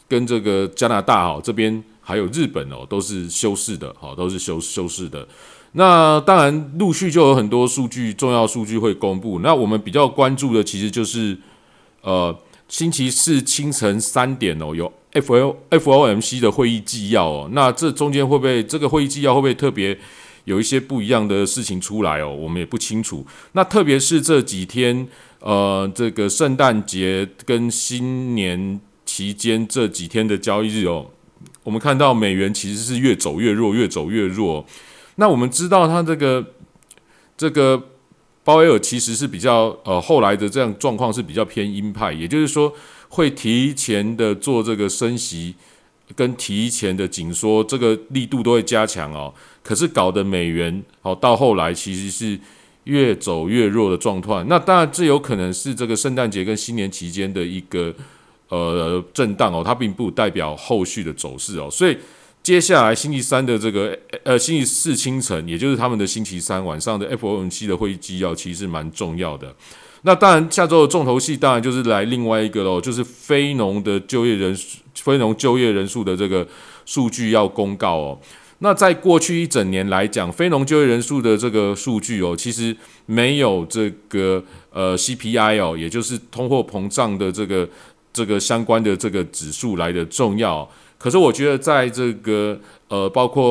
[0.06, 5.26] 跟这个加拿大哦这边还有日本哦，都是休市的，好，都是休休市的。
[5.72, 9.40] 那当然，陆续就有很多数据，重要数据会公布。
[9.40, 11.36] 那我们比较关注的，其实就是，
[12.02, 12.38] 呃，
[12.68, 17.48] 星期四清晨三点哦，有 F L F O M C 的会议纪要哦。
[17.52, 19.98] 那这中间会不会这个会议纪要会不会特别
[20.44, 22.32] 有一些不一样的事情出来哦？
[22.32, 23.26] 我们也不清楚。
[23.52, 25.08] 那特别是这几天，
[25.40, 31.06] 呃，这个圣诞节跟新年期间这几天的交易日哦，
[31.64, 34.64] 我们看到美元其实是越走越弱，越走越弱。
[35.16, 36.44] 那我们知道，它这个
[37.36, 37.82] 这个
[38.44, 42.72] 鲍威尔其实是比较呃后来的这样状况是比较偏鹰派，也就是说
[43.08, 45.54] 会提前的做这个升息
[46.14, 49.32] 跟提前的紧缩，这个力度都会加强哦。
[49.62, 52.38] 可是搞得美元哦到后来其实是
[52.84, 54.46] 越走越弱的状况。
[54.46, 57.94] 那当然这有可能是这个圣诞节跟新年期间的一个
[58.48, 61.96] 呃震荡哦，它并不代表后续的走势哦，所以。
[62.44, 69.50] 接下来星期三的这个呃星期四清晨，也就是他们的星期三晚上的 FOMC 的会议纪要，其实蛮重要的。
[70.02, 76.46] 那当然，下周的重头戏当然就是来另外一个喽，就是非农的就业人数，非农就业人数的这个
[76.84, 78.20] 数据要公告哦。
[78.58, 82.76] 那在过去一整年来讲，非农就业人数的这个数据哦，其实
[83.06, 87.66] 没有这个呃 CPI 哦，也就是通货膨胀的这个
[88.14, 90.66] 这个相关的这个指数来的重要。
[90.96, 92.58] 可是我觉得，在这个
[92.88, 93.42] 呃，包括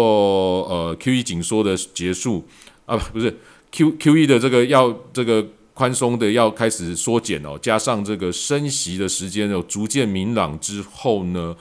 [0.68, 2.48] 呃 Q E 紧缩的结束
[2.88, 3.38] 啊，不是
[3.72, 5.46] Q Q E 的这个要这个
[5.76, 11.56] 宽松的要开始缩减哦，加上这个升息的时间有逐渐明朗之后呢，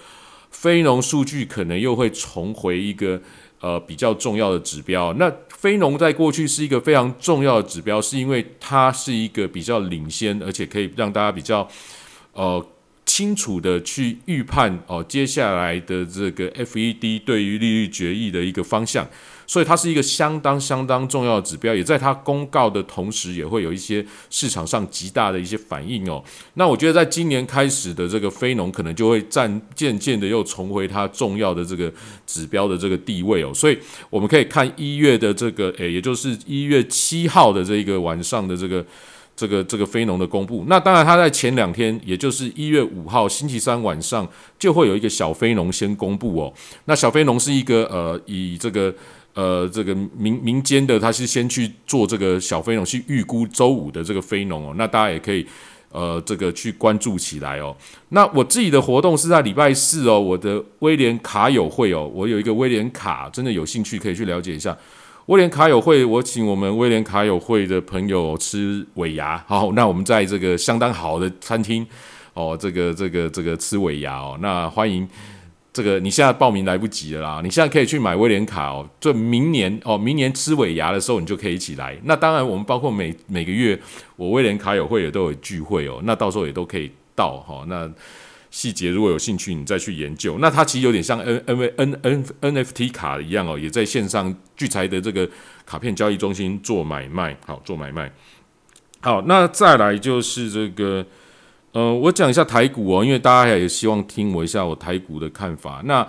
[0.51, 3.21] 非农数据可能又会重回一个
[3.61, 5.13] 呃比较重要的指标。
[5.19, 11.69] 那非农在过去是一个非常重要的指标，是因为它是一个比较领先，而且可以让大家比较
[12.33, 12.65] 呃。
[13.05, 19.07] 清楚的去预判哦，接下来的这个 FED 对于利率决议的一个方向，
[19.47, 26.25] 所以它是一个相当相当重要的指标，也在它公告的同时，也会有一些市场上极大的一些反应哦。
[26.55, 31.93] 那我觉得在今年开始的这个非农可能就会占渐渐的又重回它重要的这个
[32.27, 33.53] 指标的这个地位哦。
[33.53, 33.77] 所以
[34.09, 38.83] 我们可以看一月的这个，诶，也就是一月七号的这一个晚上的这个。
[39.43, 44.24] 这个这个非农的公布，那当然他在前两天，也就是一月五号星期三晚上，
[44.57, 46.55] 就会有一个小非农先公布哦。
[46.84, 48.95] 那小非农是一个呃，以这个
[49.34, 54.74] 呃这个民民间的，他是先去做这个小非农，去预估周五的这个非农哦。
[54.78, 55.45] 那大家也可以
[55.90, 57.76] 呃这个去关注起来哦。
[58.11, 64.78] 那我自己的活动是在礼拜四哦，我的威廉卡友会哦，我有一个威廉卡，真的有兴趣可以去了解一下。
[65.27, 71.87] 威廉卡友会，我请我们威廉卡友会的朋友吃尾牙，好，那我们在这个相当好的餐厅，
[72.35, 75.09] 哦，这个这个这个吃尾牙哦，那欢迎
[75.73, 81.97] 这个你现在报名来不及了啦，你现在可以去买威廉卡哦，就明年哦，明年吃尾牙的时候你就可以一起来。
[82.03, 83.79] 那当然，我们包括每每个月
[84.16, 87.89] 我威廉卡友会也都有聚会哦，那到时候也都可以到哈，那。
[88.53, 90.37] 细节如果有兴趣，你再去研究。
[90.39, 95.29] 那它其实有点像 N N V N N N F T 卡一样哦，也在线上聚财的这个
[95.65, 97.35] 卡片交易中心做买卖。
[97.47, 98.13] 好，做买卖。
[99.01, 101.05] 好，那再来就是这个，
[101.73, 105.81] 呃，我讲一下台股哦，因为大家也希望听我一下我台股的看法。
[105.87, 106.07] 那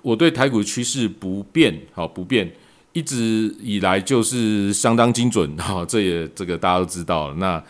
[0.00, 2.50] 我对台股趋势不变，好不变。
[2.94, 7.34] 一直以来就是相当精准哈，这也这个大家都知道了。
[7.34, 7.62] 那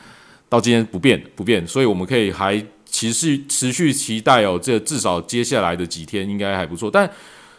[0.49, 6.89] 到今天不变不变，所以我们可以还持续持续期待哦，这至少接下来的几天应该还不错。
[6.89, 7.11] 但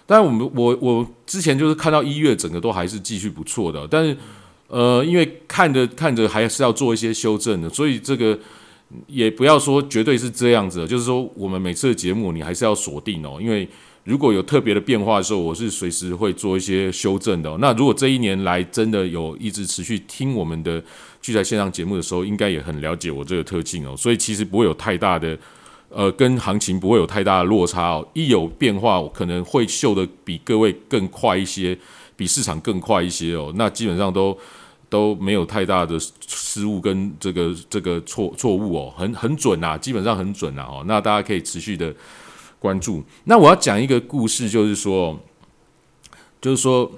[0.05, 4.15] 但我们我我之前就是看到一月整个都还是继续不错的，但是
[4.69, 8.39] 呃，因为看着看着还是要做一些修正的，所以这个
[9.07, 13.67] 也不要说绝对是这样子，就是说我们每次的节目你还是要锁定哦，因为。
[14.05, 17.57] 如果有特别的变化的时候，我是随时会做一些修正的。
[17.57, 20.79] 那如果这一年来真的有一直持续听我们的
[21.26, 23.97] 聚在线上节目的时候，应该也很了解我这个特性哦。
[23.97, 25.36] 所以其实不会有太大的，
[25.89, 28.07] 呃，跟行情不会有太大的落差哦。
[28.13, 31.76] 一有变化，我可能会秀的比各位更快一些，
[32.15, 33.51] 比市场更快一些哦。
[33.55, 34.38] 那基本上都
[34.88, 35.97] 都没有太大的
[36.28, 40.84] 失误跟这个这个错错误哦，很很准啊，基本上很准啊哦。
[40.86, 41.91] 那大家可以持续的。
[42.57, 45.19] 关注那我要讲一个故事，就是说，
[46.41, 46.91] 就是说，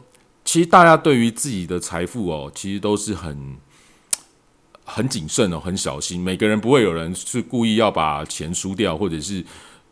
[0.45, 3.57] 其实大家对于自己的财富哦，其实都是很
[4.87, 6.19] 很谨慎哦，很小心。
[6.19, 9.43] 每个人不会有人是故意要把钱输掉，或者是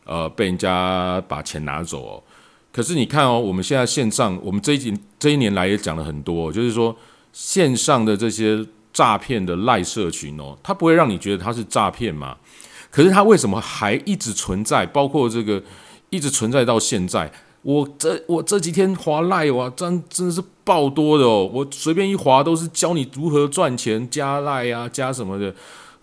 [0.05, 2.23] 呃被人家把钱拿走哦。
[2.71, 6.95] 可是你看哦，我们现在线上，我们这一几这一年来也讲了很多，就是说
[7.33, 12.37] 线上的这些诈骗的赖社群哦，它不会让你觉得它是诈骗嘛？
[12.89, 14.85] 可是它为什么还一直存在？
[14.85, 15.61] 包括这个
[16.09, 17.29] 一直存在到现在，
[17.61, 21.49] 我这我这几天滑赖哇，真真的是爆多的哦！
[21.53, 25.55] 我随便一滑都是教你如何赚钱，加赖啊，加什么的，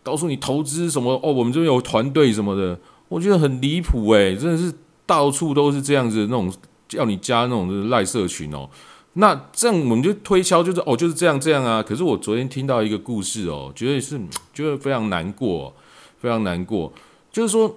[0.02, 1.30] 告诉你投资什么哦。
[1.30, 4.72] 我们这边有团队什么的，我觉得很离谱诶，真的是
[5.04, 6.50] 到处都是这样子那种
[6.88, 8.70] 叫你加那种赖社群哦。
[9.14, 11.82] 那这样我们就推敲，就是哦就是这样这样啊。
[11.82, 14.18] 可是我昨天听到一个故事哦，觉得是
[14.54, 15.74] 觉得非常难过。
[16.22, 16.92] 非常难过，
[17.32, 17.76] 就是说，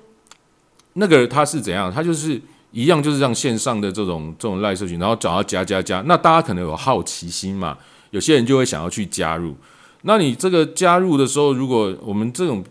[0.93, 1.91] 那个他是怎样？
[1.91, 2.39] 他就是
[2.75, 6.03] 一样，就是让线上的这种这种赖社群，然后找到加加加。
[6.05, 7.77] 那大家可能有好奇心嘛，
[8.11, 9.55] 有些人就会想要去加入。
[10.01, 12.61] 那你这个加入的时候，如果我们这种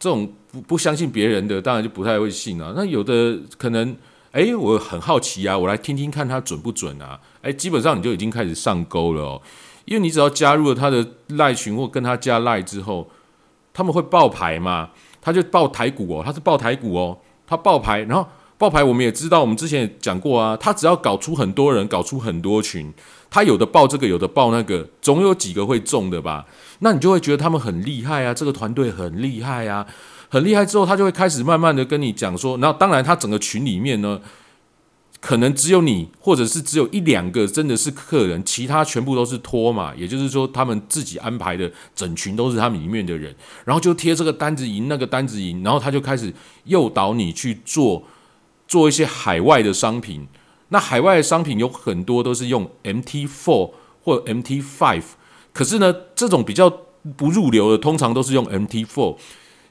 [0.00, 2.72] 这种不不相信别人的，当然就不太会信啊。
[2.74, 3.96] 那有的可能，
[4.32, 7.20] 哎，我很好奇啊，我来听听看他准不准啊？
[7.40, 9.42] 哎，基本上你就已经开始上钩了哦，
[9.84, 13.08] 因为你只要加入了他的赖群或跟他加赖之后。
[13.76, 14.88] 他们会爆牌嘛？
[15.20, 18.24] 他就爆台股哦，他是爆台股哦，他爆牌，然后
[18.56, 22.92] 爆牌，我们也知道，我们之前也讲过啊，他只要搞出很多人，搞出很多群，
[23.30, 26.46] 他有的爆这个，有的爆那个，总有几个会中的吧？
[26.78, 29.86] 那你就会觉得他们很厉害啊，这个团队很厉害啊，
[30.28, 34.20] 很厉害之后，他就会开始慢慢的跟你讲说，然后当然他整个群里面呢。
[35.20, 39.90] 可能只有你，或者是只有一两个真的是客人，其他全部都是托嘛。
[39.96, 43.34] 也就是说，他们自己安排的整群都是他们里面的人，
[43.64, 46.30] 然后就贴这个单子赢，那个单子赢，然后他就开始
[46.64, 48.04] 诱导你去做
[48.74, 50.26] 做一些海外的商品。
[50.70, 53.70] 那海外的商品有很多都是用 MT Four
[54.02, 55.04] 或 MT Five，
[55.52, 56.68] 可是呢，这种比较
[57.16, 59.16] 不入流的，通常都是用 MT Four，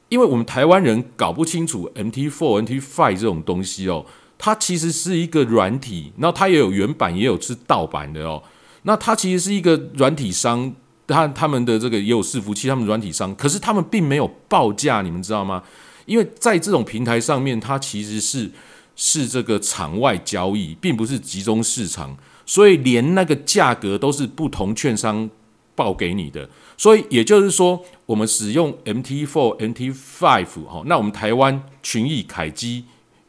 [0.08, 4.06] 因为我们台湾人搞不清楚 MT Four、MT Five 这种东西哦。
[4.38, 8.41] 它其实是一个软体，那它也有原版，也有是盗版的哦。
[8.84, 10.74] 那它其实是一个软体商，
[11.06, 15.62] 他他们的这个也有伺服器，他们软体商，可是他们并没有报价，你们知道吗？
[16.06, 18.51] 因为在这种平台上面，它其实是
[18.95, 25.29] 是这个场外交易，并不是集中市场，所以连那个价格都是不同券商
[25.75, 26.49] 报给你的。
[26.77, 32.85] 所以也就是说，我们使用 MT Four、MT Five 哦，那我们台湾群益、凯基、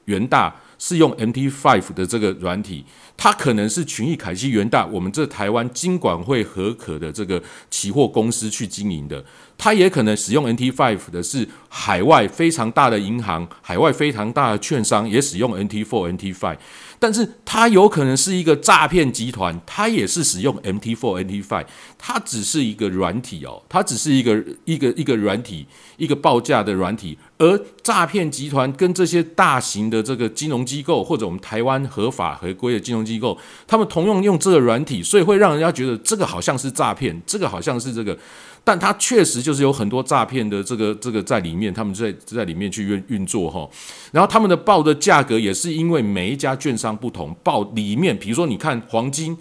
[0.06, 0.56] 元大。
[0.76, 2.84] 是用 MT Five 的这个软体，
[3.16, 9.24] 它可能是群益、凯基、元大，我们这台湾金管会合可的这个期货公司去经营的。
[9.56, 16.58] 它也可能使用 NT Five 的是海外非常大的银行、海外非常大的券商，也使用 NT Four、NT Five。
[16.98, 21.66] 但是它有可能是一个诈骗集团，它也是使用 MT Four、NT Five，
[21.98, 25.66] 它只是一个软体哦，它只是一个一个一个软体，
[25.98, 27.18] 一个报价的软体。
[27.36, 33.36] 而诈骗集团跟这些大型的这个金融机构，或者我们台湾合法合规的金融机构，
[33.66, 38.16] 他们同样用这个软体，所以会让人家觉得这个好像是诈骗，这个好像是这个。
[38.64, 43.68] 但它确实就是有很多诈骗的这个这个在里面，他们在在里面去运运作哈。
[44.10, 49.36] 然后他们的报的价格也是因为每一家券商不同，报里面比如说你看黄金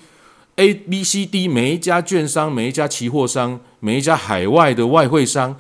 [0.57, 5.55] A B C D，每一家券商、每一家期货商、每一家海外的外汇商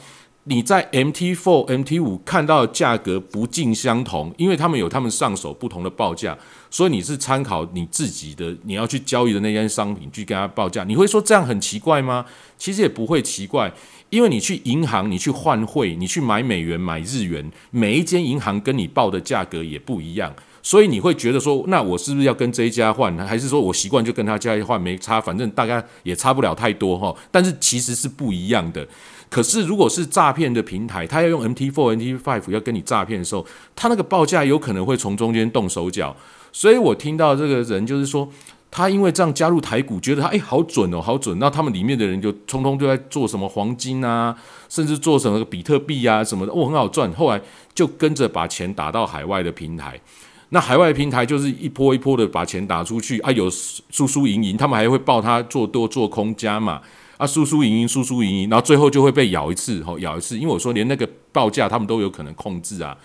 [0.45, 6.37] 你在 MT Four、MT 五看到的价格不尽相同，因为他们有他们上手不同的报价，
[6.69, 10.83] 所以你是参考你自己的你要去交易的那件商品去跟他报价。
[10.83, 12.25] 你会说这样很奇怪吗？
[12.57, 13.71] 其实也不会奇怪，
[14.09, 27.13] 因为你去银行，你去换汇，你去买美元、买日元，每一间银行跟你报的价格也不一样，所以你会觉得说，那我是不是要跟这一家换，还是说我习惯就跟他家换没差，反正大概也差不了太多哈。
[27.29, 28.87] 但是其实是不一样的。
[29.29, 33.45] 可是，如果是诈骗的平台，他要用 MT Four、MT Five 要跟你诈骗的时候，
[33.75, 36.15] 他那个报价有可能会从中间动手脚。
[36.51, 38.29] 所以我听到这个人就是说，
[38.69, 41.37] 他因为这样加入台股，觉得他哎好准哦，好准。
[41.39, 44.37] 那他们里面的人就通通都在做什么黄金啊，
[44.69, 47.11] 甚至做什么比特币啊什么的，哦很好赚。
[47.13, 47.41] 后来
[47.73, 49.99] 就跟着把钱打到海外的平台，
[50.53, 56.79] 那海外平台就是一波一波的把钱打出去啊，有输输赢赢，他们还会报他做多做空加嘛。
[57.17, 60.37] 啊，输输赢赢，输输赢赢，然后最后就会被咬一次，吼，咬一次。
[60.37, 62.95] 因为我说连那个报价他们都有可能控制啊。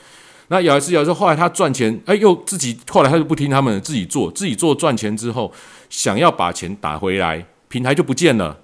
[0.49, 5.51] 那咬一次，咬一次，后来他赚钱，哎，又自己后来他就不听他们，自己做，自己做赚钱之后，
[5.89, 8.59] 想要把钱打回来，平台就不见了，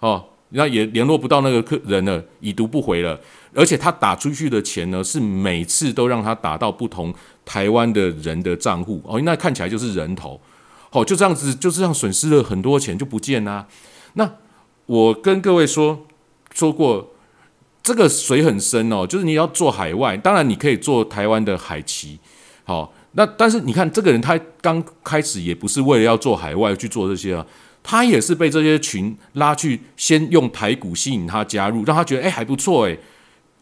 [0.00, 3.20] 哦，那也联络不到那个客人了，已读不回了。
[3.54, 10.40] 而且他打出去的钱呢，是每次都让他打到不同台湾的人的账户，哦，那看起来就是人头，
[10.90, 13.66] 哦，就这样子，就这样损失了很多钱就不见啦。
[14.14, 14.30] 那
[14.86, 16.06] 我跟各位说
[16.54, 17.14] 说过，
[17.82, 22.18] 这个水很深哦，就是你要做海外，当然你可以做台湾的海旗，
[22.64, 27.46] 好，那但是你看这个人他刚开始也不是为了要做海外去做这些啊，
[27.82, 32.96] 他也是被这些群拉去先用台股吸引他加入，让他觉得哎还不错哎，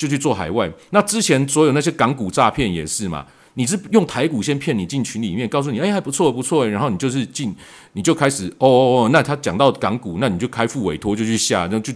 [0.01, 0.73] 就去做海外。
[0.93, 3.27] 那之前所有那些港股诈骗也是嘛。
[3.55, 7.55] 你是用台股先骗你进群里面，告诉你哎还不错不错，然后你就是进，
[7.95, 11.93] 你就开始哦哦哦，那他讲到港股，那你就开副委托就去下，然后就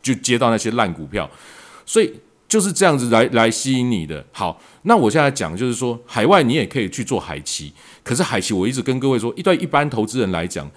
[0.00, 1.28] 就接到那些烂股票，
[1.84, 2.14] 所以
[2.48, 4.24] 就是这样子来来吸引你的。
[4.30, 7.72] 好，那我现在讲就是说，海外你也可以去做海期，
[8.04, 10.70] 可是海期我一直跟各位说，一对一般投资人来讲，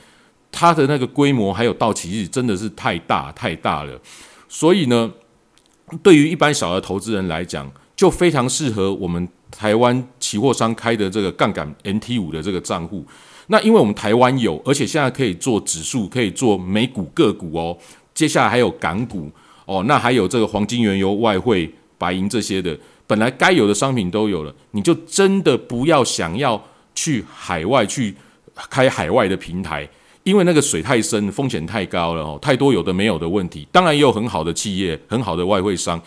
[0.52, 4.02] 它的那个规模还有到期日真的是太大太大了，
[4.50, 5.12] 所以呢，
[6.02, 9.28] 对于一般小额投资人来讲，就非常适合我们。
[9.52, 13.06] 台湾期货商开的这个杠杆 NT 五的这个账户，
[13.48, 17.78] 那因为我们台湾有，而且现在可以做指数，可以做美股个股哦。
[18.14, 19.32] 接下来还有港股
[19.64, 22.78] 哦，那还有这个黄金、原油、外汇、白银这些的，
[23.08, 26.62] 本来该有的商品都有了，你就真的不要想要
[26.94, 28.14] 去海外去
[28.70, 29.88] 开海外的平台，
[30.26, 33.68] 因为那个水太深，风险太高了哦，太多有的没有的问题。
[33.72, 36.02] 当然也有很好的企业，很好的外汇商。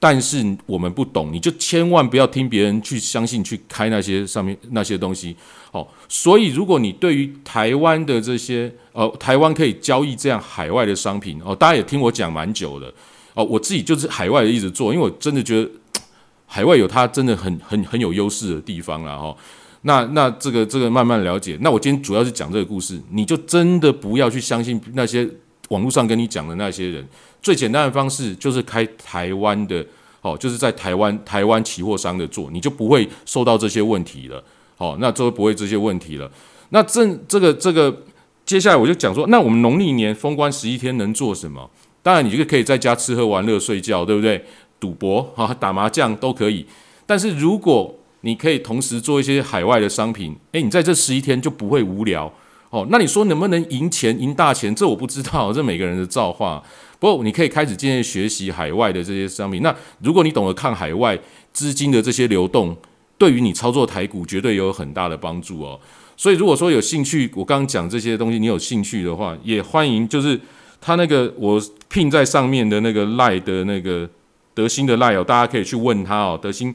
[0.00, 5.36] 但是我们不懂，你就千万不要听别人去相信去开那些上面那些东西。
[5.70, 12.92] 哦，所以如果你对于台湾的这些呃，台湾可以交易这样海外的商品哦，大家也听我讲蛮久的
[13.34, 15.70] 哦，我自己就是海外的一直做，因为我真的觉得
[16.46, 19.36] 海外有它真的很很很有优势的地方了哈。
[19.82, 21.56] 那那这个这个慢慢了解。
[21.60, 25.28] 那我今天主要是讲这个故事，你就真的不要去相信那些
[25.68, 27.06] 网络上跟你讲的那些人。
[27.42, 29.84] 最简单的方式就是开台湾的，
[30.20, 34.44] 哦，就是在台湾台湾期货商的做，你就不会受到这些问题了，
[34.76, 36.30] 哦，那就不会这些问题了。
[36.68, 38.04] 那这这个这个，
[38.44, 41.70] 接下来我就讲说，那我们农历年封关十一天能做什么？
[42.02, 44.44] 当然，你就可以在家吃喝玩乐睡觉，对不对？
[44.78, 46.66] 赌博啊，打麻将都可以。
[47.04, 52.32] 但是如果你可以同时做一些海外的商品，诶，你在这十一天就不会无聊
[52.70, 52.86] 哦。
[52.90, 54.74] 那你说能不能赢钱赢大钱？
[54.74, 56.62] 这我不知道，这每个人的造化。
[56.98, 59.62] 不过，你可以开始渐渐学习海外的这些商品。
[59.62, 61.18] 那如果你懂得看海外
[61.52, 62.76] 资金的这些流动，
[63.16, 65.80] 对于你操作台股绝对有很大的帮助哦。
[66.16, 70.06] 所以，如果说有兴趣，我刚刚讲这些东西，你有兴趣的话，也欢迎。
[70.06, 70.38] 就是
[70.78, 71.58] 他那个我
[71.88, 74.06] 聘在上面的那个赖的那个
[74.52, 76.38] 德兴的赖哦，大家可以去问他哦。
[76.40, 76.74] 德兴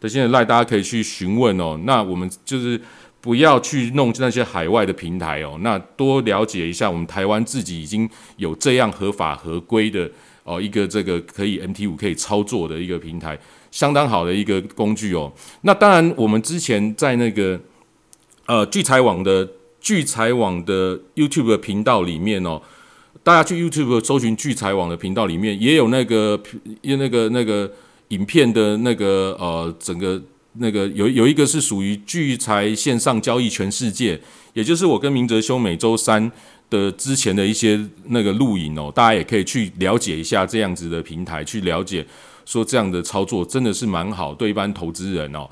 [0.00, 1.80] 德兴的赖，大家可以去询问哦。
[1.84, 2.80] 那我们就是。
[3.18, 10.08] 不要去弄那些海外的平台哦，那多了解一下我们台湾自己已经有这样合法合规的
[10.44, 13.36] 哦一个这个可以 MT 五可以操作的一个平台，
[13.72, 15.32] 相当好的一个工具哦。
[15.62, 17.60] 那当然，我们之前在那个
[18.44, 19.48] 呃聚财网的
[19.80, 22.62] 聚财网的 YouTube 的频道里面哦，
[23.24, 26.40] 大家去 YouTube 搜寻聚财网的频道里面也有那个
[26.82, 27.72] 有那个那个
[28.08, 30.22] 影片的那个呃整个。
[30.58, 34.18] 那个有有一个是属于聚财线上交易全世界，
[34.54, 36.32] 也就是我跟明哲兄每周三
[36.70, 42.06] 的之前的一些那个录影哦，大家也可以去了解一下这样子的平台，去了解
[42.46, 45.46] 说这样的操作真的是蛮好，对一般投资人哦。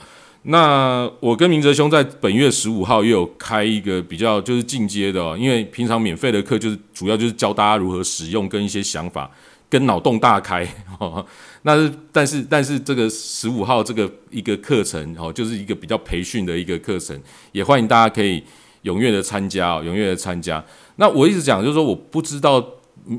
[0.44, 9.30] 那我跟明哲兄在本月十五号又有开一个比较就是进阶的哦，因为平常免费的课就是主要就是教大家如何使用跟一些想法。
[9.68, 10.66] 跟脑洞大开。
[11.00, 11.24] 哦
[11.66, 17.18] 那是但是但是这个十五号这个一个课程哦，就是一个比较培训的一个课程，
[17.52, 18.42] 也欢迎大家可以
[18.82, 20.62] 踊跃的参加哦，踊跃的参加。
[20.96, 22.62] 那我一直讲就是说，我不知道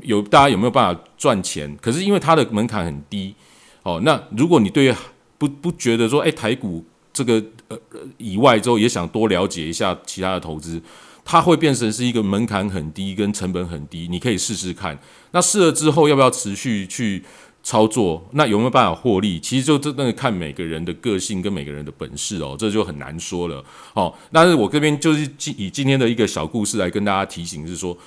[0.02, 3.34] 有大家有没有办法赚钱，可是因为它的门槛很低
[3.82, 4.00] 哦。
[4.04, 4.94] 那如果你对
[5.38, 7.76] 不不觉得说，哎，台股这个呃
[8.16, 10.80] 以外之后也想多了解一下其他的投资，
[11.26, 14.98] 它会变成是一个门槛很低跟成本很低，你可以试试看。
[15.32, 17.22] 那试了之后要不要持续去？
[17.66, 19.40] 操作那有没有办法获利？
[19.40, 23.60] 其实就真的看每个人的个性跟每个人的本事哦，这就很难说了
[23.92, 24.14] 哦。
[24.30, 27.98] 但是我这边就是以今天的一个小故事来跟大家提醒，是说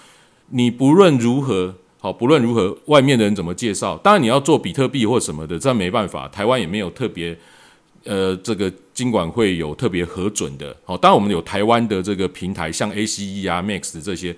[0.52, 7.38] 你不论如何好，不论如何外面的人怎么介绍，当然你要做比特币或什么的，这没办法，台湾也没有特别
[8.10, 10.76] 呃这个金管会有特别核准的。
[10.84, 14.36] 好，当然我们有台湾的这个平台，像 ACE 啊、Max 这些。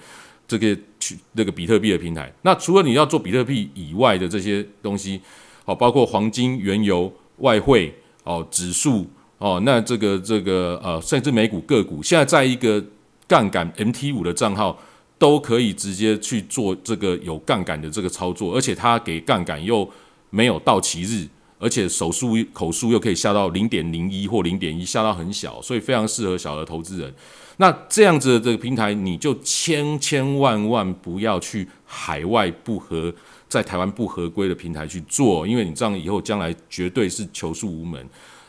[0.47, 5.21] 这个去那个比特币的平台，那除了你要做比特币以外的这些东西，
[5.63, 7.93] 好，包括黄金、原油、外汇
[8.25, 12.83] 哦、指数哦，那这个这个呃，甚至美股个股，现在在一个
[13.29, 14.77] 杠杆 MT 五的账号
[15.17, 19.89] 都可以直接去做这个有杠杆的这个操作，而且它给杠杆又
[20.31, 21.25] 没有到期日，
[21.61, 27.13] 而且手数口数又可以下到零点零一或零点一，下到很小，所以非常适合小额投资人。
[27.57, 33.13] 那这样子的这个平台，你就千千万万不要去海外不合，
[33.47, 38.03] 在台湾不合规的平台去做，因为你这样以后将来绝对是求诉无门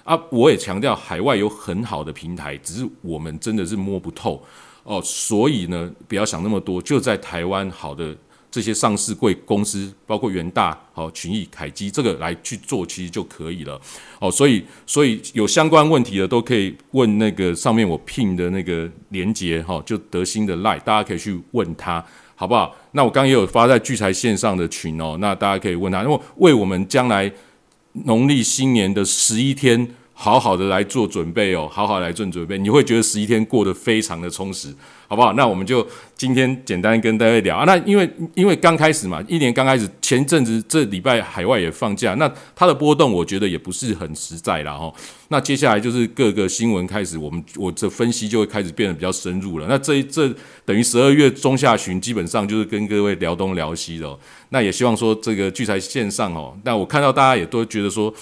[0.05, 0.19] 啊！
[0.31, 4.43] 我也强调，海外有很好的平台，只是我们真的是摸不透
[4.85, 8.17] 哦，所以呢，不要想那么多，就在台湾好的。
[8.53, 13.81] 这些上市贵公司，包括元大、好群益、凯基，这个来去做，其实就可以了。
[14.21, 22.77] 哦，所以所以有相关问题的都可以问那个上面我聘的那个连接，哈，就德兴的赖，大家可以去问他，好不好？
[22.91, 27.33] 那我刚刚也有发在聚财线上的群哦，那大家可以问他，因为为我们将来
[28.05, 29.89] 农历新年的十一天，
[30.23, 34.73] 好好的来做准备哦，好好来做准备，你会觉得十一天过得非常的充实。
[35.09, 35.35] 好不好？
[35.35, 37.65] 那我们就今天简单跟大家聊啊。
[37.67, 44.91] 那因为因为刚开始嘛，一年刚开始，前阵子这礼拜海外也放假，那它的波动我觉得也不是很实在了哈。
[45.29, 49.67] 那接下来就是各个新闻开始，我们我这分析就会开始变得比较深入了。
[49.69, 50.33] 那这这
[50.65, 54.19] 等于十二月中下旬，基本上就是跟各位聊东聊西的。
[54.49, 58.15] 那也希望说这个聚财线上哦，那我看到大家也都觉得说。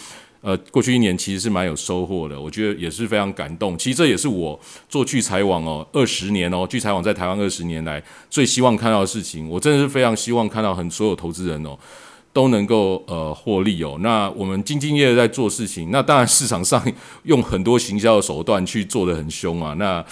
[0.43, 3.77] 呃，过去一年其实是蛮有收获的，我觉得也是非常感动。
[3.77, 9.47] 其实这也是我做聚财网哦，二十年哦，聚财网在台湾二十年来最希望看到的事情。
[9.51, 11.79] 我真的是非常希望看到很所有投资人哦
[12.33, 13.99] 都能够呃获利哦。
[14.01, 16.83] 那我们兢兢业业在做事情，那当然市场上
[17.25, 19.75] 用很多行销的手段去做的很凶啊。
[19.75, 20.03] 那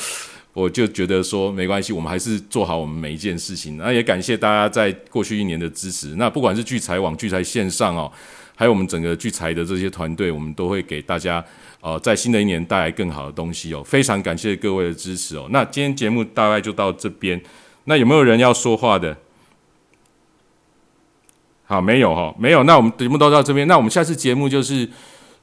[0.52, 3.78] 我就觉得说没关系，我们还是做好我们每一件事情。
[3.78, 6.16] 那也感谢大家在过去一年的支持。
[6.16, 8.12] 那不管是聚财网、聚财线上哦。
[8.58, 11.42] 还有我们整个聚财的这些团队，我们都会给大家，
[11.80, 13.84] 呃，在新的一年带来更好的东西哦。
[13.84, 15.46] 非常感谢各位的支持哦。
[15.50, 17.40] 那今天节目大概就到这边。
[17.84, 19.16] 那有没有人要说话的？
[21.66, 22.64] 好，没有哈，没有。
[22.64, 23.68] 那我们节目都到这边。
[23.68, 24.88] 那我们下次节目就是，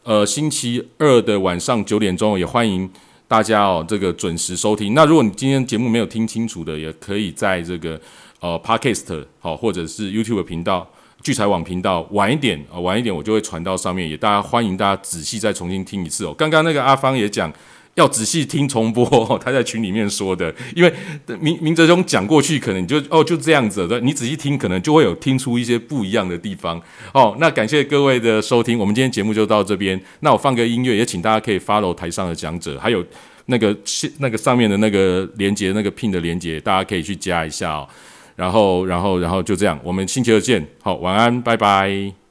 [0.04, 2.92] 呃，星期二的晚上九点钟，也欢迎
[3.30, 4.94] 大家哦，这个准时收听。
[4.94, 7.98] 那如果你今天节目没有听清楚的，也可以在这个
[8.42, 10.86] 呃 Podcast 好，或者是 YouTube 频道。
[11.26, 16.32] 聚财网频道晚一点啊，晚一点我就会传到上面，也大家欢迎大家仔细再重新听一次哦。
[16.38, 17.52] 刚刚那个阿芳也讲
[17.96, 19.10] 要仔细听重播，
[19.44, 20.94] 他在群里面说的，因为
[21.40, 26.80] 明明哲兄讲过去可能就哦就这样子的，你仔细听可能就会有听出一些不一样的地方
[27.12, 27.36] 哦。
[27.40, 30.00] 那感谢各位的收听，我们今天节目就到这边。
[30.20, 33.04] 那我放个音乐，也请大家可以 follow 台上的讲者，还有
[33.48, 33.76] 那个
[34.20, 37.90] 那个上面的那个连接，那个 pin 的连接，大家可以去加一下哦。
[38.36, 40.66] 然后，然后，然后就这样，我们星期二见。
[40.82, 42.25] 好，晚安，拜拜。